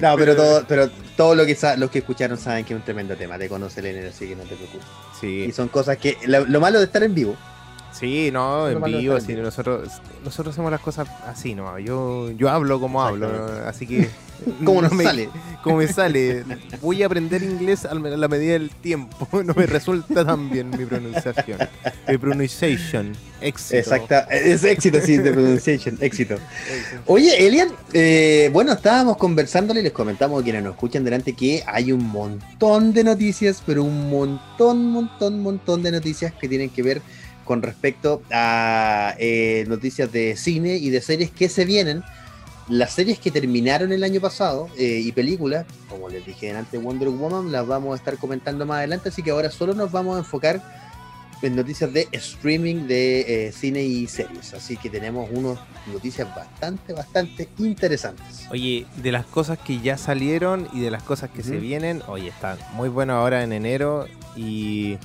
[0.00, 3.16] No, pero todo, pero todo lo que los que escucharon saben que es un tremendo
[3.16, 4.86] tema, te conoce el así que no te preocupes.
[5.22, 7.34] Y Sí, son cosas que, lo, lo malo de estar en vivo,
[7.98, 9.42] sí, no, en vivo, estar en sí, vivo.
[9.44, 9.90] nosotros,
[10.24, 11.78] nosotros hacemos las cosas así, ¿no?
[11.78, 13.28] Yo, yo hablo como hablo,
[13.66, 14.08] así que...
[14.64, 15.28] ¿cómo nos no me- sale?
[15.62, 16.44] Como me sale,
[16.80, 19.26] voy a aprender inglés a la medida del tiempo.
[19.42, 21.58] No me resulta tan bien mi pronunciación.
[22.06, 23.16] Mi pronunciation.
[23.40, 23.76] Éxito.
[23.78, 26.34] Exacta, es éxito, sí, de pronunciation, éxito.
[26.34, 27.02] Éxito.
[27.06, 31.64] Oye, Elian, eh, bueno, estábamos conversándole y les comentamos a quienes nos escuchan delante que
[31.66, 36.82] hay un montón de noticias, pero un montón, montón, montón de noticias que tienen que
[36.84, 37.06] ver con
[37.62, 42.02] respecto a eh, noticias de cine y de series que se vienen.
[42.68, 47.08] Las series que terminaron el año pasado eh, y películas, como les dije antes, Wonder
[47.10, 50.18] Woman, las vamos a estar comentando más adelante, así que ahora solo nos vamos a
[50.18, 50.60] enfocar
[51.42, 54.54] en noticias de streaming de eh, cine y series.
[54.54, 58.46] Así que tenemos unas noticias bastante, bastante interesantes.
[58.50, 62.28] Oye, de las cosas que ya salieron y de las cosas que se vienen, oye,
[62.28, 64.98] está muy bueno ahora en enero y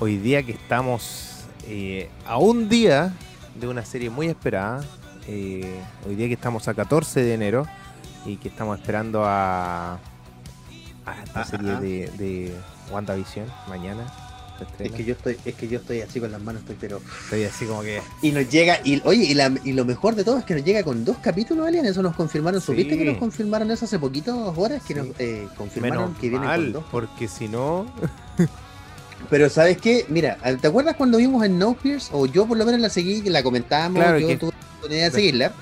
[0.00, 1.31] hoy día que estamos
[1.66, 3.12] eh, a un día
[3.54, 4.82] de una serie muy esperada,
[5.28, 7.66] eh, hoy día que estamos a 14 de enero
[8.26, 11.80] y que estamos esperando a, a esta Ah, serie ah, ah.
[11.80, 12.54] de, de
[12.90, 14.04] WandaVision mañana.
[14.78, 17.00] Es que yo estoy, es que yo estoy así con las manos, estoy pero.
[17.24, 18.00] Estoy así como que...
[18.20, 20.62] Y nos llega, y oye, y, la- y lo mejor de todo es que nos
[20.64, 22.66] llega con dos capítulos, Alien, eso nos confirmaron, Sí.
[22.66, 24.80] ¿supiste que nos confirmaron eso hace poquitas horas?
[24.84, 25.00] Que Sí.
[25.00, 26.84] nos eh, confirmaron Menos que vienen mal, con dos.
[26.92, 27.86] porque si no...
[29.30, 30.04] Pero ¿sabes qué?
[30.08, 32.10] Mira, ¿te acuerdas cuando vimos en No Pierce?
[32.12, 35.04] O yo por lo menos la seguí, la comentábamos, Claro, yo que- tuve la oportunidad
[35.06, 35.52] de seguirla.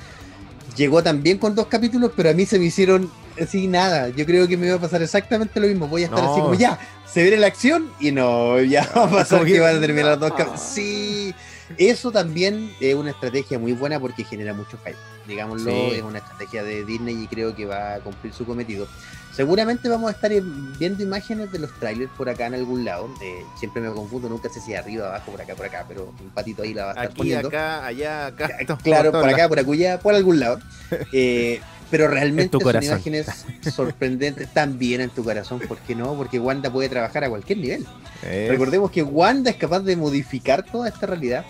[0.76, 4.08] Llegó también con dos capítulos, pero a mí se me hicieron así nada.
[4.10, 5.88] Yo creo que me va a pasar exactamente lo mismo.
[5.88, 6.32] Voy a estar No.
[6.32, 6.78] así como ya,
[7.12, 10.20] se viene la acción y no, ya va a pasar que van a terminar los
[10.20, 10.60] dos capítulos.
[10.60, 11.34] Sí,
[11.76, 14.96] eso también es una estrategia muy buena porque genera mucho hype.
[15.28, 15.90] Digámoslo, Sí.
[15.96, 18.86] es una estrategia de Disney y creo que va a cumplir su cometido.
[19.32, 20.42] Seguramente vamos a estar eh,
[20.78, 23.08] viendo imágenes de los trailers por acá en algún lado.
[23.22, 26.30] Eh, siempre me confundo, nunca sé si arriba, abajo, por acá, por acá, pero un
[26.30, 27.48] patito ahí la va a estar Aquí, poniendo.
[27.48, 28.50] acá, allá, acá.
[28.66, 29.34] todos Claro, por lados.
[29.34, 30.60] acá, por acullá, por algún lado.
[31.12, 32.88] Eh, pero En realmente son corazón.
[32.92, 33.26] imágenes
[33.74, 36.14] sorprendentes también en tu corazón, ¿por qué no?
[36.14, 37.86] Porque Wanda puede trabajar a cualquier nivel.
[38.22, 41.44] Es- Recordemos que Wanda es capaz de modificar toda esta realidad.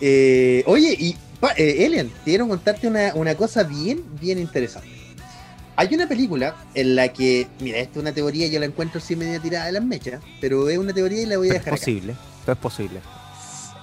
[0.00, 4.88] Eh, oye, y pa- eh, Elian, quiero contarte una, una cosa bien, bien interesante.
[5.78, 9.14] Hay una película en la que, mira, esta es una teoría, yo la encuentro así
[9.14, 11.74] media tirada de las mechas, pero es una teoría y la voy a es dejar
[11.74, 11.80] acá.
[11.80, 12.14] posible.
[12.44, 13.00] Todo es posible.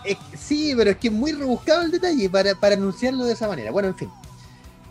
[0.04, 3.48] Es- sí, pero es que es muy rebuscado el detalle para, para anunciarlo de esa
[3.48, 3.72] manera.
[3.72, 4.10] Bueno, en fin.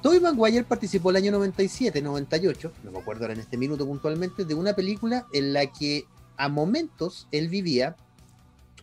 [0.01, 4.45] Tobey Maguire participó el año 97, 98, no me acuerdo ahora en este minuto puntualmente,
[4.45, 6.05] de una película en la que
[6.37, 7.95] a momentos él vivía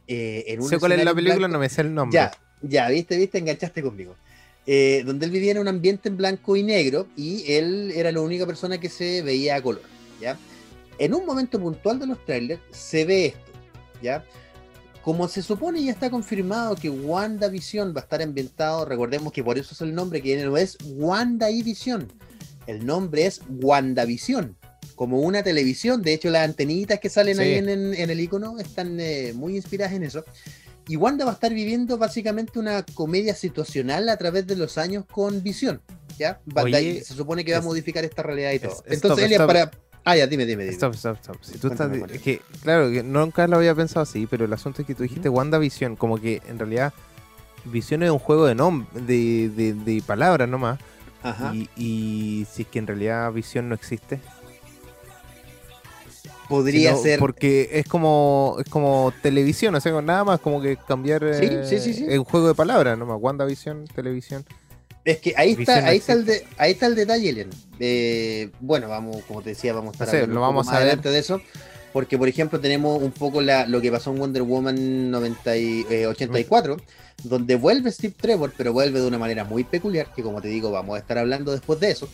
[0.07, 2.17] eh, en un Sé cuál es la película, blanco- no me sé el nombre.
[2.17, 4.15] Ya, ya, viste, viste, enganchaste conmigo.
[4.67, 8.21] Eh, donde él vivía en un ambiente en blanco y negro y él era la
[8.21, 9.81] única persona que se veía a color,
[10.21, 10.37] ¿ya?
[10.99, 13.51] En un momento puntual de los trailers se ve esto,
[14.03, 14.23] ¿ya?
[15.01, 19.57] Como se supone ya está confirmado que WandaVision va a estar ambientado, recordemos que por
[19.57, 22.07] eso es el nombre, que no es Wanda y Vision,
[22.67, 24.55] el nombre es WandaVision,
[24.93, 27.41] como una televisión, de hecho las antenitas que salen Sí.
[27.41, 30.25] ahí en, en- en el icono están eh, muy inspiradas en eso.
[30.89, 35.05] Y Wanda va a estar viviendo básicamente una comedia situacional a través de los años
[35.09, 35.81] con visión.
[36.17, 36.41] ¿Ya?
[36.55, 38.83] Oye, se supone que va a modificar esta realidad y todo.
[38.85, 39.47] es- Entonces, stop.
[39.47, 39.71] para.
[40.03, 40.73] Ah, ya, dime, dime, dime.
[40.73, 41.37] Stop, stop, stop.
[41.41, 41.87] Si tú estás.
[41.89, 44.95] Cuéntame, es que, claro, que nunca lo había pensado así, pero el asunto es que
[44.95, 46.91] tú dijiste WandaVision, como que en realidad
[47.65, 50.79] Visión es un juego de nom de, de, de palabras nomás.
[51.21, 51.53] Ajá.
[51.53, 54.19] Y, y si es que en realidad Visión no existe.
[56.49, 57.19] Podría sino ser.
[57.19, 61.61] Porque es como es como televisión, o sea, nada más como que cambiar Sí, eh,
[61.63, 62.05] sí, sí, sí.
[62.09, 63.17] es un juego de palabras nomás.
[63.21, 64.43] WandaVision, televisión.
[65.05, 67.49] Es que ahí está, no ahí está el de, ahí está el detalle, Elian.
[67.79, 70.87] Eh, bueno, vamos, como te decía, vamos a estar hablando lo vamos más a ver.
[70.87, 71.41] adelante de eso.
[71.93, 75.85] Porque, por ejemplo, tenemos un poco la, lo que pasó en Wonder Woman 90 y,
[75.89, 76.77] eh, 84,
[77.23, 80.71] donde vuelve Steve Trevor, pero vuelve de una manera muy peculiar, que como te digo,
[80.71, 82.07] vamos a estar hablando después de eso.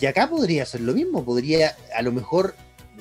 [0.00, 2.54] Y acá podría ser lo mismo, podría, a lo mejor,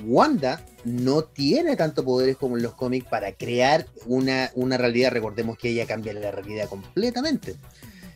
[0.05, 5.11] Wanda no tiene tanto poderes como en los cómics para crear una, una realidad.
[5.11, 7.55] Recordemos que ella cambia la realidad completamente.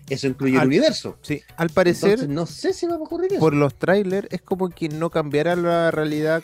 [0.10, 1.18] Eso incluye el universo.
[1.22, 4.42] Sí, al parecer, Entonces, no sé si va a ocurrir eso por los trailers, es
[4.42, 6.44] como que no cambiará la realidad,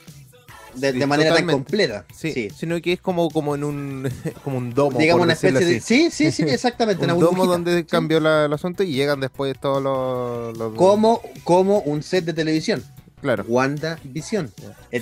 [0.74, 2.06] de, manera tan completa.
[2.16, 2.50] sí, Sí.
[2.58, 4.10] sino que es como, como en un,
[4.44, 4.98] como un domo.
[4.98, 5.80] Digamos una especie de.
[5.82, 7.04] Sí, sí, sí, exactamente.
[7.06, 7.84] un una domo donde Sí.
[7.84, 10.58] cambió la- el asunto y llegan después todos los...
[10.58, 12.84] los- Como, como un set de televisión.
[13.22, 13.46] Claro.
[13.48, 14.52] Wanda Visión.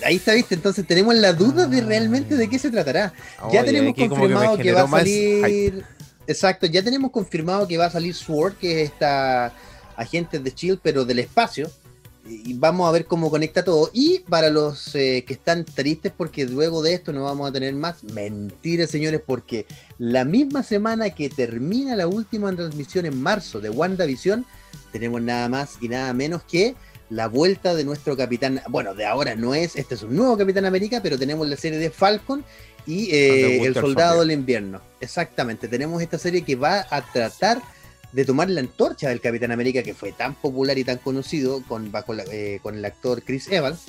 [0.03, 0.55] Ahí está, viste.
[0.55, 3.13] Entonces tenemos la duda de realmente de qué se tratará.
[3.51, 5.41] Ya tenemos que confirmado que, va a hype.
[5.41, 5.85] salir.
[6.27, 9.51] Exacto, ya tenemos confirmado que va a salir Sword, que es esta
[9.95, 11.71] agente de Shield, pero del espacio.
[12.25, 13.89] Y vamos a ver cómo conecta todo.
[13.93, 17.73] Y para los eh, que están tristes porque luego de esto no vamos a tener
[17.73, 19.65] más, mentira señores, porque
[19.97, 24.45] la misma semana que termina la última transmisión en marzo de WandaVision,
[24.91, 26.75] tenemos nada más y nada menos que
[27.09, 30.65] la vuelta de nuestro capitán, bueno, de ahora no es, este es un nuevo Capitán
[30.65, 32.43] América, pero tenemos la serie de Falcon
[32.85, 34.81] y eh, Ah, de El Soldado del Invierno.
[35.01, 37.61] Exactamente, tenemos esta serie que va a tratar
[38.11, 41.91] de tomar la antorcha del Capitán América que fue tan popular y tan conocido con,
[41.91, 43.81] bajo la- eh, con el actor Chris Evans.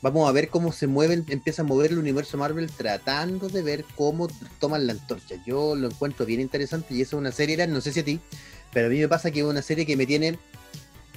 [0.00, 3.84] Vamos a ver cómo se mueven, empieza a mover el universo Marvel tratando de ver
[3.96, 4.28] cómo
[4.60, 5.34] toman la antorcha.
[5.46, 8.20] Yo lo encuentro bien interesante y eso es una serie, no sé si a ti,
[8.72, 10.38] pero a mí me pasa que es una serie que me tiene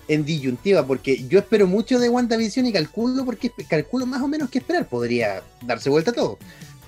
[0.08, 4.50] en disyuntiva, porque yo espero mucho de WandaVision y calculo porque calculo más o menos
[4.50, 4.88] qué esperar.
[4.88, 6.38] Podría darse vuelta todo.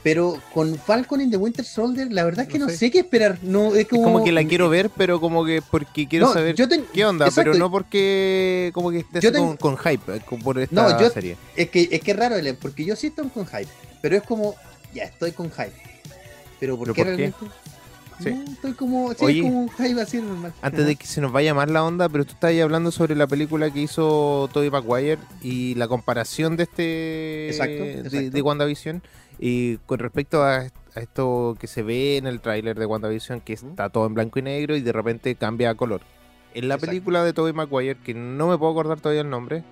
[0.04, 2.78] Pero con Falcon and the Winter Soldier, la verdad es que No no, sé.
[2.78, 2.92] sé.
[2.92, 3.40] qué esperar.
[3.42, 6.34] No, es Es como, como que la quiero ver, pero como que porque quiero No,
[6.34, 7.52] saber ten- qué onda, exacto.
[7.52, 11.00] pero no porque como que estés ten- con, con hype eh, con- por esta No,
[11.00, 11.38] yo- serie.
[11.56, 13.68] Es que es que es raro, Elen, porque yo sí estoy con hype.
[14.02, 14.56] Pero es como,
[14.94, 15.72] ya estoy con hype.
[16.60, 17.56] Pero ¿por ¿Pero qué por qué?
[18.20, 18.46] Realmente?
[18.46, 18.48] Sí.
[18.48, 20.54] No, estoy como, sí, Oye, es como un hype así normal.
[20.62, 23.16] Antes de que se nos vaya más la onda, pero tú estás ahí hablando sobre
[23.16, 28.30] la película que hizo Tobey Maguire y la comparación de este Exacto, de- exacto.
[28.32, 29.02] De, WandaVision
[29.40, 30.58] y con respecto a,
[30.96, 34.40] a esto que se ve en el tráiler de WandaVision que está todo en blanco
[34.40, 36.02] y negro y de repente cambia a color.
[36.54, 36.92] En la Exacto.
[36.92, 39.64] película de Tobey Maguire, que no me puedo acordar todavía el nombre,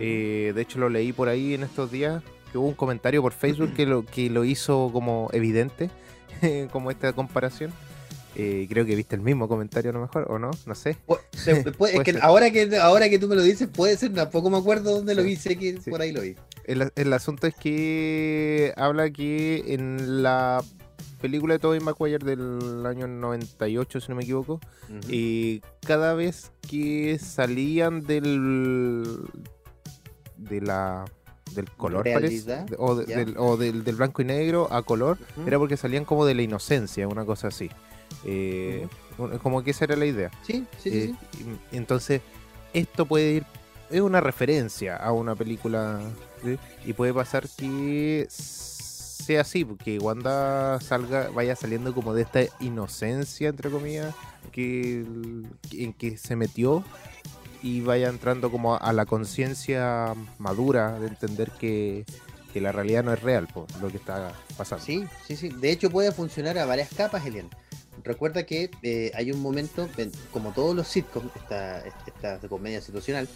[0.00, 3.32] eh, de hecho lo leí por ahí en estos días, que hubo un comentario por
[3.32, 5.90] Facebook que lo, que lo hizo como evidente,
[6.72, 7.72] como esta comparación.
[8.36, 10.50] Eh, creo que viste el mismo comentario a lo mejor, ¿o no?
[10.66, 10.96] No sé.
[11.06, 12.22] Puede- es que ser.
[12.24, 15.22] ahora que ahora que tú me lo dices, puede ser, tampoco me acuerdo dónde lo
[15.22, 15.88] vi, sé que sí.
[15.90, 16.34] por ahí lo vi.
[16.64, 20.64] El, el asunto es que habla que en la
[21.20, 24.60] película de Tobey Maguire del año 98, si no me equivoco,
[25.08, 29.20] y cada vez que salían del
[30.36, 31.04] de la
[31.52, 35.18] del color parece, Realidad, o, de- del, o del, del blanco y negro a color
[35.46, 37.70] era porque salían como de la inocencia una cosa así
[38.26, 38.88] Eh,
[39.42, 40.96] como que esa era la idea Sí, sí, sí.
[40.98, 41.56] eh, sí.
[41.72, 42.20] y- entonces,
[42.72, 43.44] esto puede ir.
[43.90, 46.00] Es una referencia a una película.
[46.42, 46.58] ¿sí?
[46.86, 53.48] Y puede pasar que sea así, que Wanda salga, vaya saliendo como de esta inocencia,
[53.50, 54.14] entre comillas,
[54.52, 55.04] que,
[55.72, 56.82] en que se metió
[57.64, 62.04] y vaya entrando como a la conciencia madura de entender que,
[62.52, 64.84] que la realidad no es real, po, lo que está pasando.
[64.84, 65.48] Sí, sí, sí.
[65.48, 67.48] De hecho, puede funcionar a varias capas, Elian.
[68.02, 73.28] Recuerda que eh, hay un momento, en- como todos los sitcoms, esta, esta comedia situacional,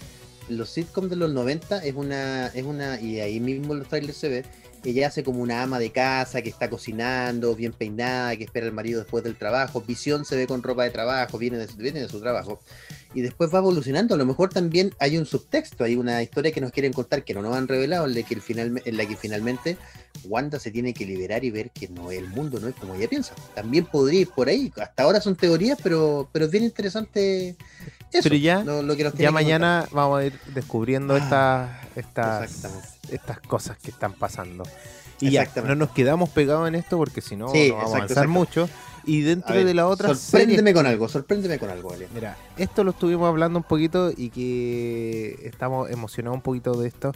[0.50, 4.28] los sitcoms de los 90 es una, es una, y ahí mismo los trailers se
[4.28, 4.44] ve,
[4.84, 8.72] ella hace como una ama de casa que está cocinando, bien peinada, que espera al
[8.72, 12.00] marido después del trabajo, Visión se ve con ropa de trabajo, viene de, su- viene
[12.00, 12.60] de su trabajo,
[13.14, 16.60] y después va evolucionando, a lo mejor también hay un subtexto, hay una historia que
[16.60, 19.06] nos quieren contar que no nos han revelado, en la que, el final, en la
[19.06, 19.76] que finalmente
[20.24, 23.08] Wanda se tiene que liberar y ver que no el mundo no es como ella
[23.08, 23.34] piensa.
[23.54, 24.72] También podría ir por ahí.
[24.80, 27.50] Hasta ahora son teorías, pero, pero es bien interesante
[28.12, 28.22] eso.
[28.24, 31.80] Pero ya- lo, lo que nos tiene Ya que mañana vamos a ir descubriendo Ah,
[31.86, 32.97] estas, estas, exactamente.
[33.10, 34.64] Estas cosas que están pasando.
[35.20, 37.96] Y ya, no nos quedamos pegados en esto porque si no, Sí, no vamos a
[37.96, 38.30] avanzar exacto.
[38.30, 38.68] mucho.
[39.04, 42.08] Y dentro ver, de la otra Sorpréndeme serie- con algo, sorpréndeme con algo, Ale.
[42.14, 47.12] Mira, esto lo estuvimos hablando un poquito y que estamos emocionados un poquito de esto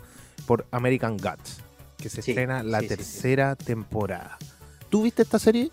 [0.47, 1.59] por American Gods,
[1.99, 4.38] que se Sí, estrena la sí, tercera temporada.
[4.88, 5.70] ¿Tú viste esta serie?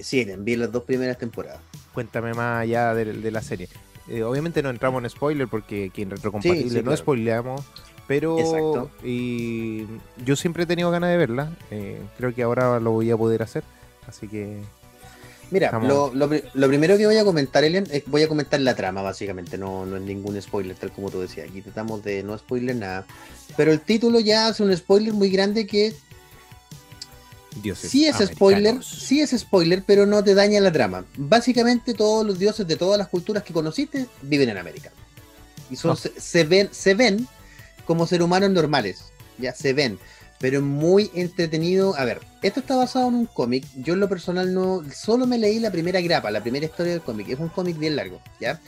[0.00, 1.60] Sí, vi las dos primeras temporadas.
[1.94, 3.68] Cuéntame más allá de, de la serie.
[4.08, 6.96] Eh, obviamente no entramos en spoiler porque aquí en Retrocompatible no claro.
[6.96, 7.60] spoileamos.
[8.12, 8.90] Pero Exacto.
[9.02, 9.86] y
[10.22, 11.50] yo siempre he tenido ganas de verla.
[11.70, 13.64] eh, creo que ahora lo voy a poder hacer.
[14.06, 14.58] Así que
[15.50, 18.60] Mira, Estamos- lo, lo lo primero que voy a comentar, Elian, es voy a comentar
[18.60, 19.56] la trama, básicamente.
[19.56, 21.48] No, no es ningún spoiler, tal como tú decías.
[21.48, 23.06] Aquí tratamos de no spoiler nada.
[23.56, 25.94] Pero el título ya hace un spoiler muy grande que
[27.62, 31.04] Dioses sí es spoiler, sí es spoiler, pero no te daña la trama.
[31.16, 34.90] Básicamente todos los dioses de todas las culturas que conociste viven en América.
[35.70, 37.26] Y son, se, se ven, se ven
[37.84, 39.04] como seres humanos normales.
[39.38, 39.98] Ya se ven.
[40.38, 41.94] Pero muy entretenido.
[41.96, 43.64] A ver, esto está basado en un cómic.
[43.76, 44.82] Yo en lo personal no.
[44.92, 47.28] Solo me leí la primera grapa, la primera historia del cómic.
[47.28, 48.60] Es un cómic bien largo, ¿ya?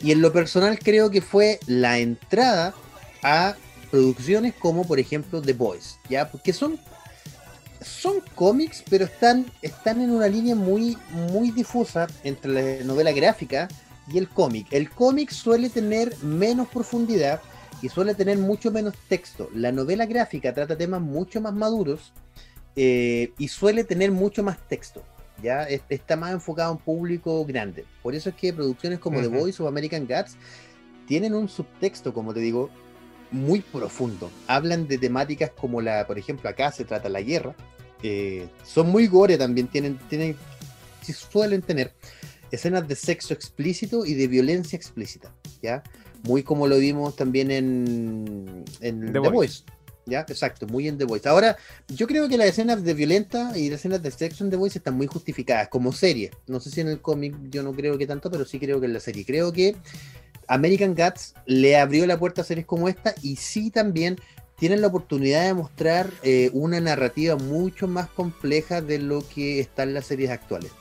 [0.00, 2.74] Y en lo personal creo que fue la entrada
[3.22, 3.56] a
[3.90, 6.30] producciones como por ejemplo The Boys, ¿ya?
[6.30, 6.78] Porque son
[7.86, 10.98] son cómics, pero están, están en una línea muy,
[11.30, 13.68] muy difusa entre la novela gráfica
[14.12, 14.66] y el cómic.
[14.70, 17.40] El cómic suele tener menos profundidad
[17.82, 19.48] y suele tener mucho menos texto.
[19.54, 22.12] La novela gráfica trata temas mucho más maduros
[22.74, 25.02] eh, y suele tener mucho más texto.
[25.42, 27.84] Ya Es- está más enfocado en público grande.
[28.02, 29.38] Por eso es que producciones como The Ujú.
[29.40, 30.36] Voice o American Gods
[31.06, 32.70] tienen un subtexto, como te digo,
[33.30, 34.30] muy profundo.
[34.46, 37.54] Hablan de temáticas como la, por ejemplo, acá se trata la guerra.
[38.02, 40.36] Eh, son muy gore también, tienen, tienen,
[41.02, 41.92] suelen tener
[42.50, 45.82] escenas de sexo explícito y de violencia explícita, ¿ya?
[46.22, 49.32] Muy como lo vimos también en, en The The, Voice.
[49.32, 49.62] Voice.
[50.06, 50.20] ¿Ya?
[50.20, 51.28] Exacto, muy en The Voice.
[51.28, 51.56] Ahora,
[51.88, 54.78] yo creo que las escenas de violenta y las escenas de sexo en The Voice
[54.78, 56.30] están muy justificadas como serie.
[56.46, 58.86] No sé si en el cómic yo no creo que tanto, pero sí creo que
[58.86, 59.24] en la serie.
[59.24, 59.76] Creo que
[60.48, 64.16] American Gods le abrió la puerta a series como esta y sí también
[64.58, 69.82] tienen la oportunidad de mostrar eh, una narrativa mucho más compleja de lo que está
[69.82, 70.72] en las series actuales.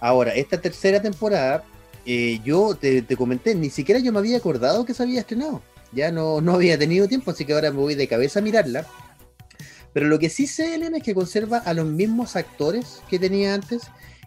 [0.00, 1.64] Ahora, esta tercera temporada,
[2.06, 5.62] eh, yo te, te comenté, ni siquiera yo me había acordado que se había estrenado.
[5.92, 8.86] Ya no, no había tenido tiempo, así que ahora me voy de cabeza a mirarla.
[9.92, 13.54] Pero lo que sí sé, Elena, es que conserva a los mismos actores que tenía
[13.54, 13.84] antes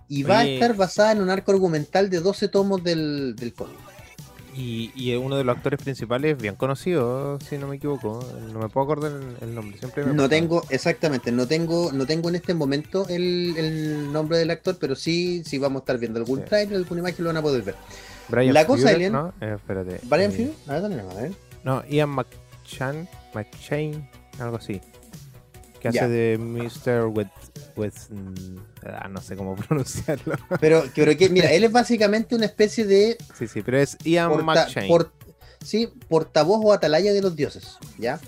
[0.07, 3.77] y va a estar basada en un arco argumental de 12 tomos del, del cómic.
[4.56, 8.20] Y, y uno de los actores principales, bien conocido, si no me equivoco.
[8.52, 9.78] No me puedo acordar el, el nombre.
[9.78, 10.30] Siempre me No acuerdo.
[10.30, 14.95] tengo, exactamente, no tengo, no tengo en este momento el, el nombre del actor, pero
[14.95, 16.45] sí, sí vamos a estar viendo algún Sí.
[16.47, 17.76] trailer, alguna imagen lo van a poder ver.
[18.28, 19.34] Brian La cosa, Alien- ¿no?
[19.39, 20.00] Eh, espérate.
[20.04, 20.54] ¿Brian eh, Fury?
[20.68, 21.32] A ver, dale, a ver.
[21.64, 24.82] No, Ian McShane, McShane, algo así.
[25.80, 27.05] Que hace de Mr.
[27.07, 27.27] With,
[27.75, 27.93] with
[28.86, 30.36] ah, no sé cómo pronunciarlo.
[30.59, 34.30] Pero, pero que, mira, él es básicamente una especie de sí, sí, pero es Ian
[34.30, 34.88] porta- McShane.
[34.88, 35.11] por-
[35.63, 38.19] sí, portavoz o atalaya de los dioses, ¿ya?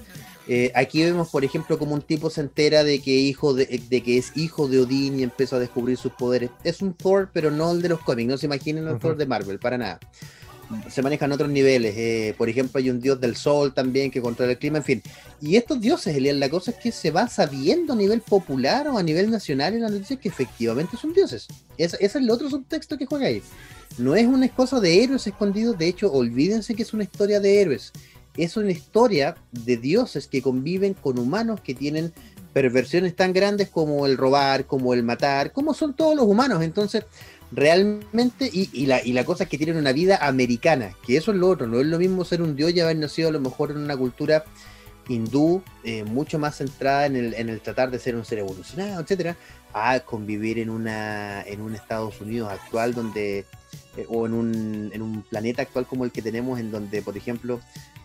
[0.47, 4.03] Eh, aquí vemos, por ejemplo, como un tipo se entera de que, hijo de, de
[4.03, 6.49] que es hijo de Odín y empieza a descubrir sus poderes.
[6.63, 8.99] Es un Thor, pero no el de los cómics, no se imaginen el Ujú.
[8.99, 9.99] Thor de Marvel, para nada.
[10.89, 14.51] Se manejan otros niveles, eh, por ejemplo, hay un dios del sol también que controla
[14.51, 15.03] el clima, en fin.
[15.41, 18.97] Y estos dioses, Elian, la cosa es que se va sabiendo a nivel popular o
[18.97, 21.47] a nivel nacional en las noticias que efectivamente son dioses.
[21.77, 23.41] Es- ese es el otro subtexto que juega ahí.
[23.97, 27.61] No es una cosa de héroes escondidos, de hecho, olvídense que es una historia de
[27.61, 27.91] héroes.
[28.37, 32.13] Es una historia de dioses que conviven con humanos que tienen
[32.53, 36.63] perversiones tan grandes como el robar, como el matar, como son todos los humanos.
[36.63, 37.03] Entonces,
[37.51, 41.31] realmente, y, y la, y la cosa es que tienen una vida americana, que eso
[41.31, 43.39] es lo otro, no es lo mismo ser un dios y haber nacido a lo
[43.39, 44.43] mejor en una cultura
[45.07, 49.01] hindú, eh, mucho más centrada en el, en el tratar de ser un ser evolucionado,
[49.01, 49.35] etcétera,
[49.73, 53.45] a convivir en una en un Estados Unidos actual donde
[53.97, 57.17] eh, o en un, en un planeta actual como el que tenemos en donde por
[57.17, 57.59] ejemplo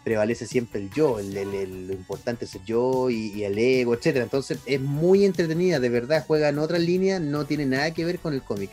[0.05, 3.95] prevalece siempre el yo, el, el- lo importante es el yo y, y el ego,
[3.95, 4.25] etcétera.
[4.25, 8.21] Entonces es muy entretenida, de verdad, juega en otra línea, no tiene nada que ver
[8.21, 8.71] con el cómic.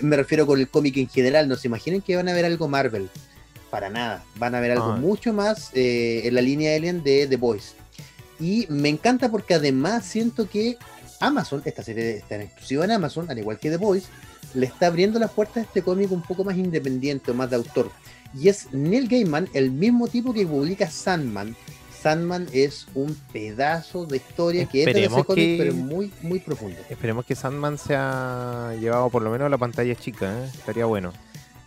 [0.00, 2.68] Me refiero con el cómic en general, no se imaginen que van a ver algo
[2.68, 3.10] Marvel,
[3.70, 4.96] para nada, van a ver algo Ah.
[4.96, 7.74] mucho más eh, en la línea Alien de The Boys.
[8.40, 10.76] Y me encanta porque además siento que
[11.20, 14.04] Amazon, esta serie está en exclusiva en Amazon, al igual que The Boys,
[14.54, 17.56] le está abriendo las puertas a este cómic un poco más independiente o más de
[17.56, 17.90] autor.
[18.38, 21.54] Y es Neil Gaiman, el mismo tipo que publica Sandman.
[22.02, 26.12] Sandman es un pedazo de historia que es de Esperemos ese cómic, que- pero muy,
[26.22, 26.76] muy profundo.
[26.90, 30.44] Esperemos que Sandman se ha llevado por lo menos a la pantalla chica, ¿eh?
[30.52, 31.12] estaría bueno.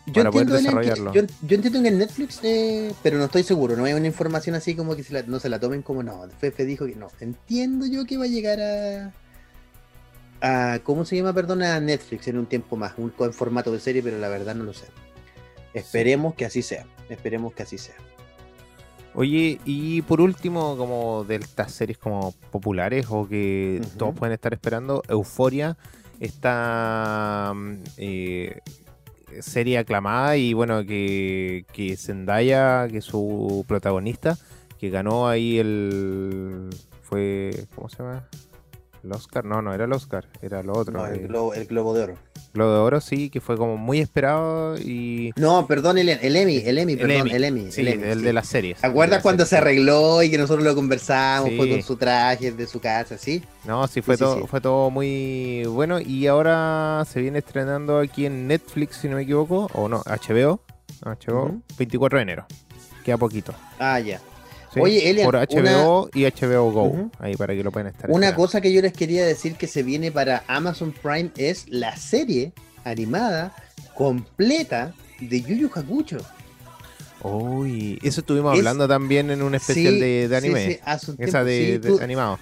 [0.08, 1.14] Yo para poder que- desarrollarlo.
[1.14, 4.54] yo, yo entiendo que en Netflix, eh, pero no estoy seguro, no hay una información
[4.56, 6.28] así como que se la- no se la tomen como no.
[6.38, 7.08] Fefe dijo que no.
[7.22, 9.14] Entiendo yo que va a llegar a,
[10.74, 11.34] a ¿cómo se llama?
[11.34, 14.54] Perdona, a Netflix en un tiempo más, un, en formato de serie, pero la verdad
[14.54, 14.86] no lo sé.
[15.74, 16.86] Esperemos que así sea.
[17.10, 17.96] Esperemos que así sea.
[19.16, 24.54] Oye, y por último, como de estas series como populares o que todos pueden estar
[24.54, 25.78] esperando, Euforia,
[26.20, 28.60] esta mm, eh,
[29.40, 34.38] serie aclamada y bueno, que, que Zendaya, que es su protagonista,
[34.78, 36.70] que ganó ahí el...
[37.02, 37.68] fue...
[37.74, 38.28] ¿Cómo se llama?
[39.02, 39.46] ¿El Oscar?
[39.46, 40.94] No, no era el Oscar, era lo otro.
[40.94, 42.16] No, el, eh, globo, el globo de oro.
[42.56, 45.32] Globo de Oro sí, que fue como muy esperado y...
[45.36, 47.72] No, perdón, el, el Emmy, el Emmy, perdón, el Emmy.
[47.72, 48.26] Sí, el, Emmy, el sí.
[48.26, 48.80] de las series.
[48.80, 51.52] ¿Te acuerdas cuando se arregló y que nosotros lo conversamos?
[51.56, 53.44] Fue con su traje de su casa, ¿sí?
[53.66, 58.48] No, sí, fue, todo, fue todo muy bueno y ahora se viene estrenando aquí en
[58.48, 60.62] Netflix, si no me equivoco, o no, HBO,
[61.04, 61.62] HBO, Ujú.
[61.78, 62.46] 24 de enero,
[63.04, 63.54] queda poquito.
[63.80, 64.22] Ah, ya.
[64.76, 64.80] ¿Sí?
[64.82, 68.10] Oye, Elian, Por HBO y HBO Go, ahí para que lo puedan estar.
[68.12, 68.36] Una esperando.
[68.36, 72.54] cosa que yo les quería decir que se viene para Amazon Prime es la serie
[72.84, 73.56] animada
[73.96, 76.18] completa de Yu Yu Hakucho.
[77.24, 80.66] Uy, eso estuvimos Es- hablando también en un especial Sí, de, anime.
[81.00, 82.38] sí, Esa de, sí, de tú- animado.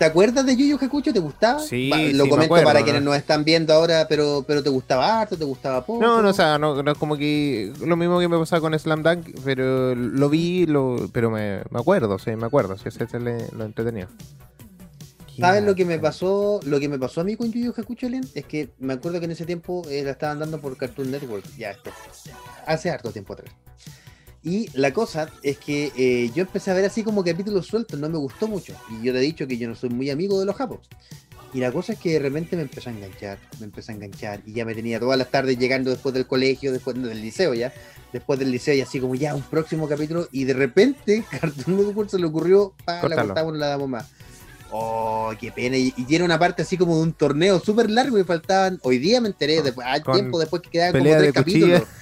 [0.00, 1.12] ¿Te acuerdas de Yu Yu Hakucho?
[1.12, 1.60] ¿Te gustaba?
[1.60, 2.84] Sí, Lo me comento acuerdo, para ¿no?
[2.86, 5.36] quienes nos están viendo ahora, pero, pero ¿te gustaba harto?
[5.36, 6.00] ¿Te gustaba poco?
[6.00, 8.78] No, no, o sea, no, no es como que lo mismo que me pasaba con
[8.78, 13.18] Slam Dunk, pero lo vi, lo, pero me, me acuerdo, sí, me acuerdo, sí, ese
[13.18, 14.08] lo entretenido.
[15.38, 16.60] ¿Sabes lo que me pasó?
[16.64, 18.24] Lo que me pasó a mí con Yu Yu Hakucho, Elian?
[18.34, 21.44] Es que me acuerdo que en ese tiempo eh, la estaban dando por Cartoon Network,
[21.58, 21.90] ya esto,
[22.64, 23.54] hace harto tiempo atrás.
[24.42, 28.08] Y la cosa es que eh, yo empecé a ver así como capítulos sueltos, no
[28.08, 28.74] me gustó mucho.
[28.90, 30.80] Y yo te he dicho que yo no soy muy amigo de los japos.
[31.52, 34.40] Y la cosa es que de repente me empezó a enganchar, me empezó a enganchar.
[34.46, 37.72] Y ya me tenía todas las tardes llegando después del colegio, después del liceo ya.
[38.12, 40.28] Después del liceo y así como ya un próximo capítulo.
[40.32, 44.06] Y de repente Cartoon Network se le ocurrió, pa, la cortamos, no la damos más.
[44.70, 45.76] Oh, qué pena.
[45.76, 48.78] Y, y tiene una parte así como de un torneo súper largo y faltaban.
[48.82, 51.80] Hoy día me enteré, después, al Con tiempo después que quedaban como tres capítulos.
[51.80, 51.96] cuchillas.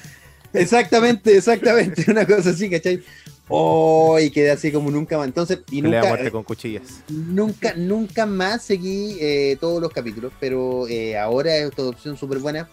[0.52, 2.10] Exactamente, exactamente.
[2.10, 3.02] Una cosa así, ¿cachai?
[3.48, 5.26] Oh, y quedé así como nunca más.
[5.28, 7.04] Entonces, y Pelea nunca, muerte con cuchillas.
[7.08, 12.38] nunca, nunca más seguí eh, todos los capítulos, pero eh, ahora es otra opción súper
[12.40, 12.68] buena.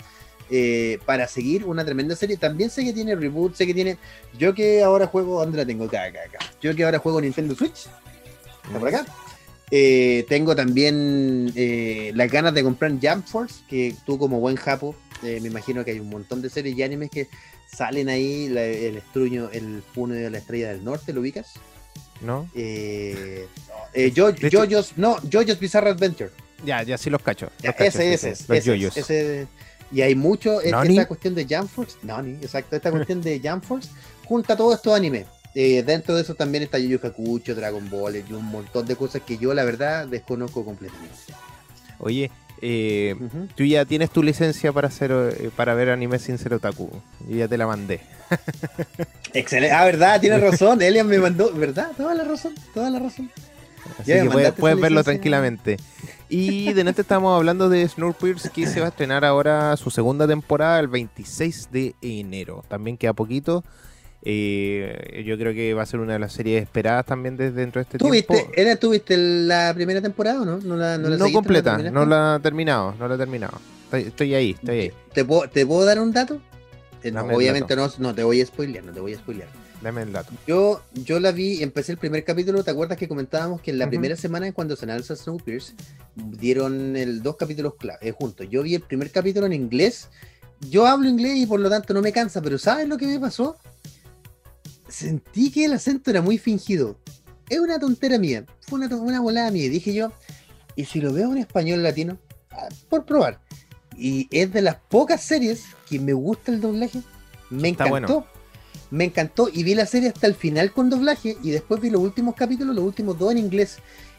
[0.49, 2.37] eh, para seguir una tremenda serie.
[2.37, 3.97] También sé que tiene reboot, sé que tiene.
[4.37, 5.85] Yo que ahora juego, ¿dónde la tengo?
[5.85, 6.39] Acá, acá, acá.
[6.61, 7.87] Yo que ahora juego Nintendo Switch,
[8.65, 9.05] está por acá.
[9.71, 14.95] Eh, tengo también eh, las ganas de comprar Jump Force, que tú como buen japo,
[15.23, 17.27] eh, me imagino que hay un montón de series y animes que
[17.75, 21.53] salen ahí, la- el estruño, el puño de la estrella del norte, ¿lo ubicas?
[22.21, 22.49] ¿No?
[22.55, 23.47] Eh,
[23.93, 26.31] eh, De hecho- JoJo's, no, JoJo's Bizarre Adventure.
[26.65, 27.49] Ya, ya sí los cacho.
[27.61, 28.99] Ya, los cacho, ese, sí, ese, sí, es, Los ese
[29.41, 29.47] ese-
[29.91, 33.39] y hay mucho, es que esta cuestión de Jump Force, Nani, exacto, esta cuestión de
[33.43, 33.89] Jump Force
[34.25, 35.25] junta todos estos animes.
[35.53, 39.21] Eh, dentro de eso también está Yu Hakucho, Dragon Ball y un montón de cosas
[39.21, 41.15] que yo la verdad desconozco completamente.
[41.99, 42.29] Oye,
[42.61, 43.15] eh,
[43.55, 46.89] tú ya tienes tu licencia para hacer eh, para ver anime sin ser otaku.
[47.27, 48.01] Yo ya te la mandé.
[49.33, 51.91] Excelente, ah, verdad, tienes razón, Elian me mandó, ¿verdad?
[51.95, 53.29] Toda la razón, toda la razón.
[53.99, 55.77] Así Ya me que puedes, verlo tranquilamente.
[56.27, 60.27] Y de neta estamos hablando de Snowpiercer que se va a estrenar ahora su segunda
[60.27, 62.63] temporada el 26 de enero.
[62.67, 63.63] También queda poquito.
[64.27, 67.79] Eh, yo creo que va a ser una de las series esperadas también desde dentro
[67.79, 68.33] de este ¿Tú tiempo.
[68.33, 70.57] viste, Elian, ¿tú viste la primera temporada o no?
[70.57, 71.93] No, la, no, la No completa, terminaste?
[71.93, 73.59] no la he terminado, no la he terminado.
[73.85, 74.91] Estoy, estoy ahí, estoy ahí.
[75.13, 76.41] ¿Te puedo, ¿Te puedo dar un dato?
[77.03, 79.47] Eh, no, obviamente no, no te voy a spoilear, no te voy a spoilear.
[79.83, 80.33] Dame el dato.
[80.47, 83.85] Yo, yo la vi, empecé el primer capítulo, ¿te acuerdas que comentábamos que en la
[83.85, 83.91] Ujú.
[83.91, 85.75] primera semana cuando se lanza Snowpiercer
[86.15, 88.47] dieron el, dos capítulos eh, juntos?
[88.49, 90.09] Yo vi el primer capítulo en inglés,
[90.71, 93.19] yo hablo inglés y por lo tanto no me cansa, pero ¿sabes lo que me
[93.19, 93.55] pasó?
[94.87, 96.97] Sentí que el acento era muy fingido.
[97.49, 100.11] Es una tontera mía, fue una, una volada mía, dije yo,
[100.75, 102.17] ¿y si lo veo en español latino?
[102.51, 103.39] Ah, por probar.
[103.97, 107.01] Y es de las pocas series que me gusta el doblaje.
[107.49, 108.13] Me Está encantó.
[108.13, 108.35] bueno.
[108.91, 112.01] Me encantó y vi la serie hasta el final con doblaje y después vi los
[112.01, 113.77] últimos capítulos, los últimos dos en inglés.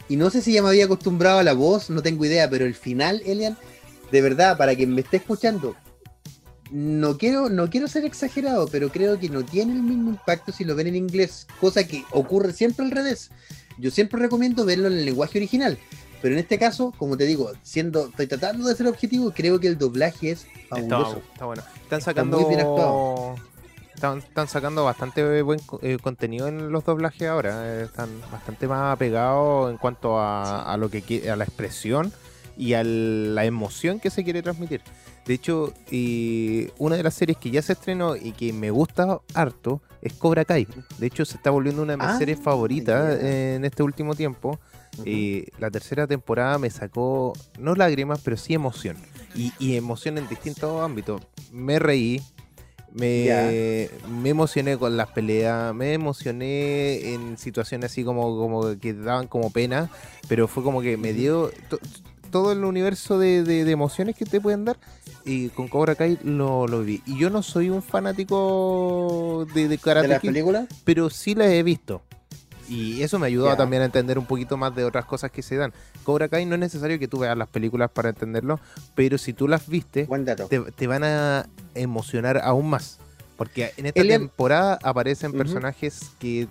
[0.09, 2.65] Y no sé si ya me había acostumbrado a la voz, no tengo idea, pero
[2.65, 3.57] el final, Elian,
[4.11, 5.75] de verdad, para quien me esté escuchando,
[6.71, 10.63] no quiero, no quiero ser exagerado, pero creo que no tiene el mismo impacto si
[10.63, 13.29] lo ven en inglés, cosa que ocurre siempre al revés.
[13.77, 15.77] Yo siempre recomiendo verlo en el lenguaje original,
[16.21, 19.67] pero en este caso, como te digo, siendo, estoy tratando de ser objetivo, creo que
[19.67, 21.21] el doblaje es Está, fabuloso.
[21.31, 21.63] está bueno.
[21.83, 22.39] Están sacando.
[22.39, 23.35] muy bien actuado.
[23.93, 27.61] Están, están sacando bastante buen eh, contenido en los doblajes ahora.
[27.65, 32.11] eh, Están bastante más apegados en cuanto a, a lo que a la expresión
[32.55, 34.81] y a la emoción que se quiere transmitir.
[35.27, 39.19] De hecho, y una de las series que ya se estrenó y que me gusta
[39.33, 40.67] harto es Cobra Kai.
[40.97, 44.59] De hecho, se está volviendo una de mis Ah, series favoritas en este último tiempo.
[45.05, 48.95] Eh, la tercera temporada me sacó, no lágrimas, pero sí emoción.
[49.35, 51.21] Y, y emoción en distintos ámbitos.
[51.51, 52.21] Me reí,
[52.93, 59.27] me, me emocioné con las peleas, me emocioné en situaciones así como, como que daban
[59.27, 59.89] como pena,
[60.27, 61.51] pero fue como que me dio
[62.27, 64.77] todo el universo de, de- de emociones que te pueden dar.
[65.25, 67.01] Y con Cobra Kai lo, lo vi.
[67.05, 70.67] Y yo no soy un fanático de, de ¿De las películas?
[70.83, 72.01] pero sí las he visto.
[72.69, 75.55] Y eso me ayudó también a entender un poquito más de otras cosas que se
[75.55, 75.71] dan.
[76.03, 78.59] Cobra Kai no es necesario que tú veas las películas para entenderlo,
[78.93, 80.07] pero si tú las viste,
[80.49, 82.99] te, te van a emocionar aún más.
[83.37, 86.47] Porque en esta Elian- temporada aparecen personajes que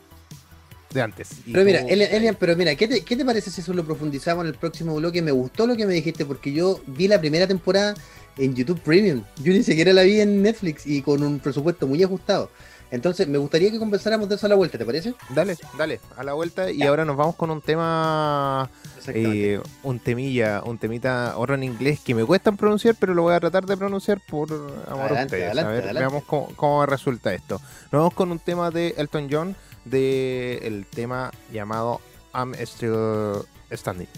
[0.96, 1.28] de antes.
[1.44, 4.48] Pero mira, Elian, pero mira, ¿qué te, qué te parece si eso lo profundizamos en
[4.48, 5.22] el próximo bloque?
[5.22, 7.94] Me gustó lo que me dijiste porque yo vi la primera temporada
[8.36, 9.22] en YouTube Premium.
[9.42, 12.50] Yo ni siquiera la vi en Netflix y con un presupuesto muy ajustado.
[12.90, 15.14] Entonces, me gustaría que conversáramos de eso a la vuelta, ¿te parece?
[15.30, 16.70] Dale, dale, a la vuelta.
[16.70, 18.70] Y ahora nos vamos con un tema,
[19.08, 23.34] eh, un temilla, un temita, otro en inglés que me cuesta pronunciar, pero lo voy
[23.34, 24.52] a tratar de pronunciar por
[24.88, 25.46] amor a ustedes.
[25.46, 25.98] adelante, a ver, adelante.
[25.98, 27.60] veamos cómo, cómo resulta esto.
[27.90, 29.56] Nos vamos con un tema de Elton John,
[29.86, 32.00] de el tema llamado
[32.34, 34.08] I'm Still Standing.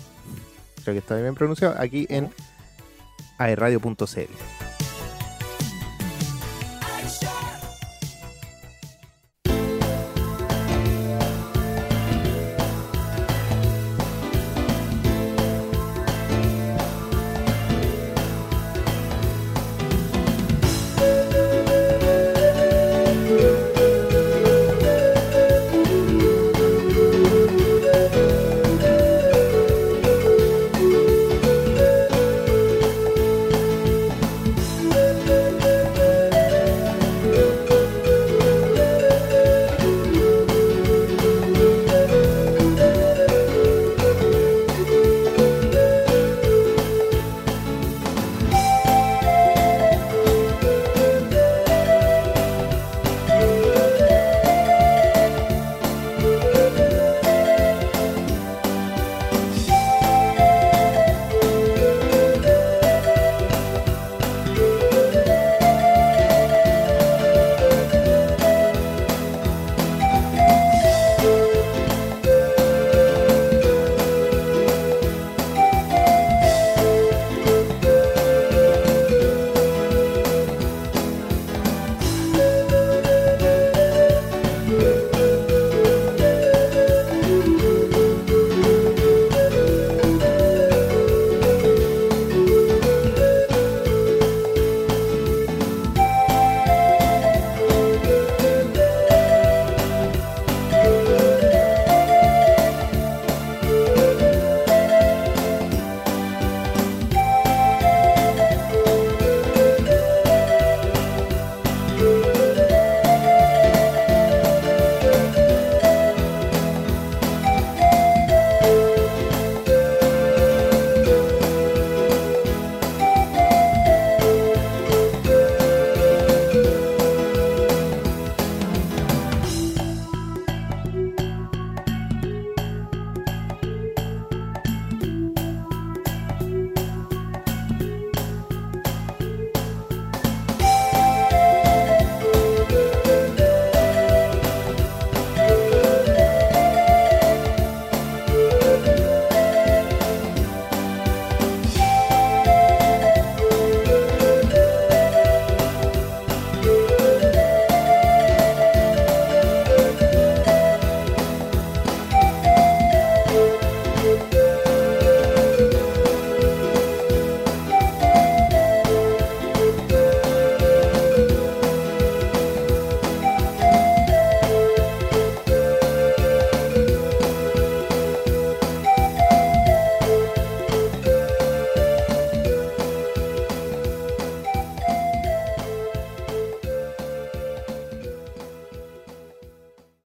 [0.83, 2.31] Creo que está bien pronunciado aquí en
[3.39, 4.78] aerradio.cl.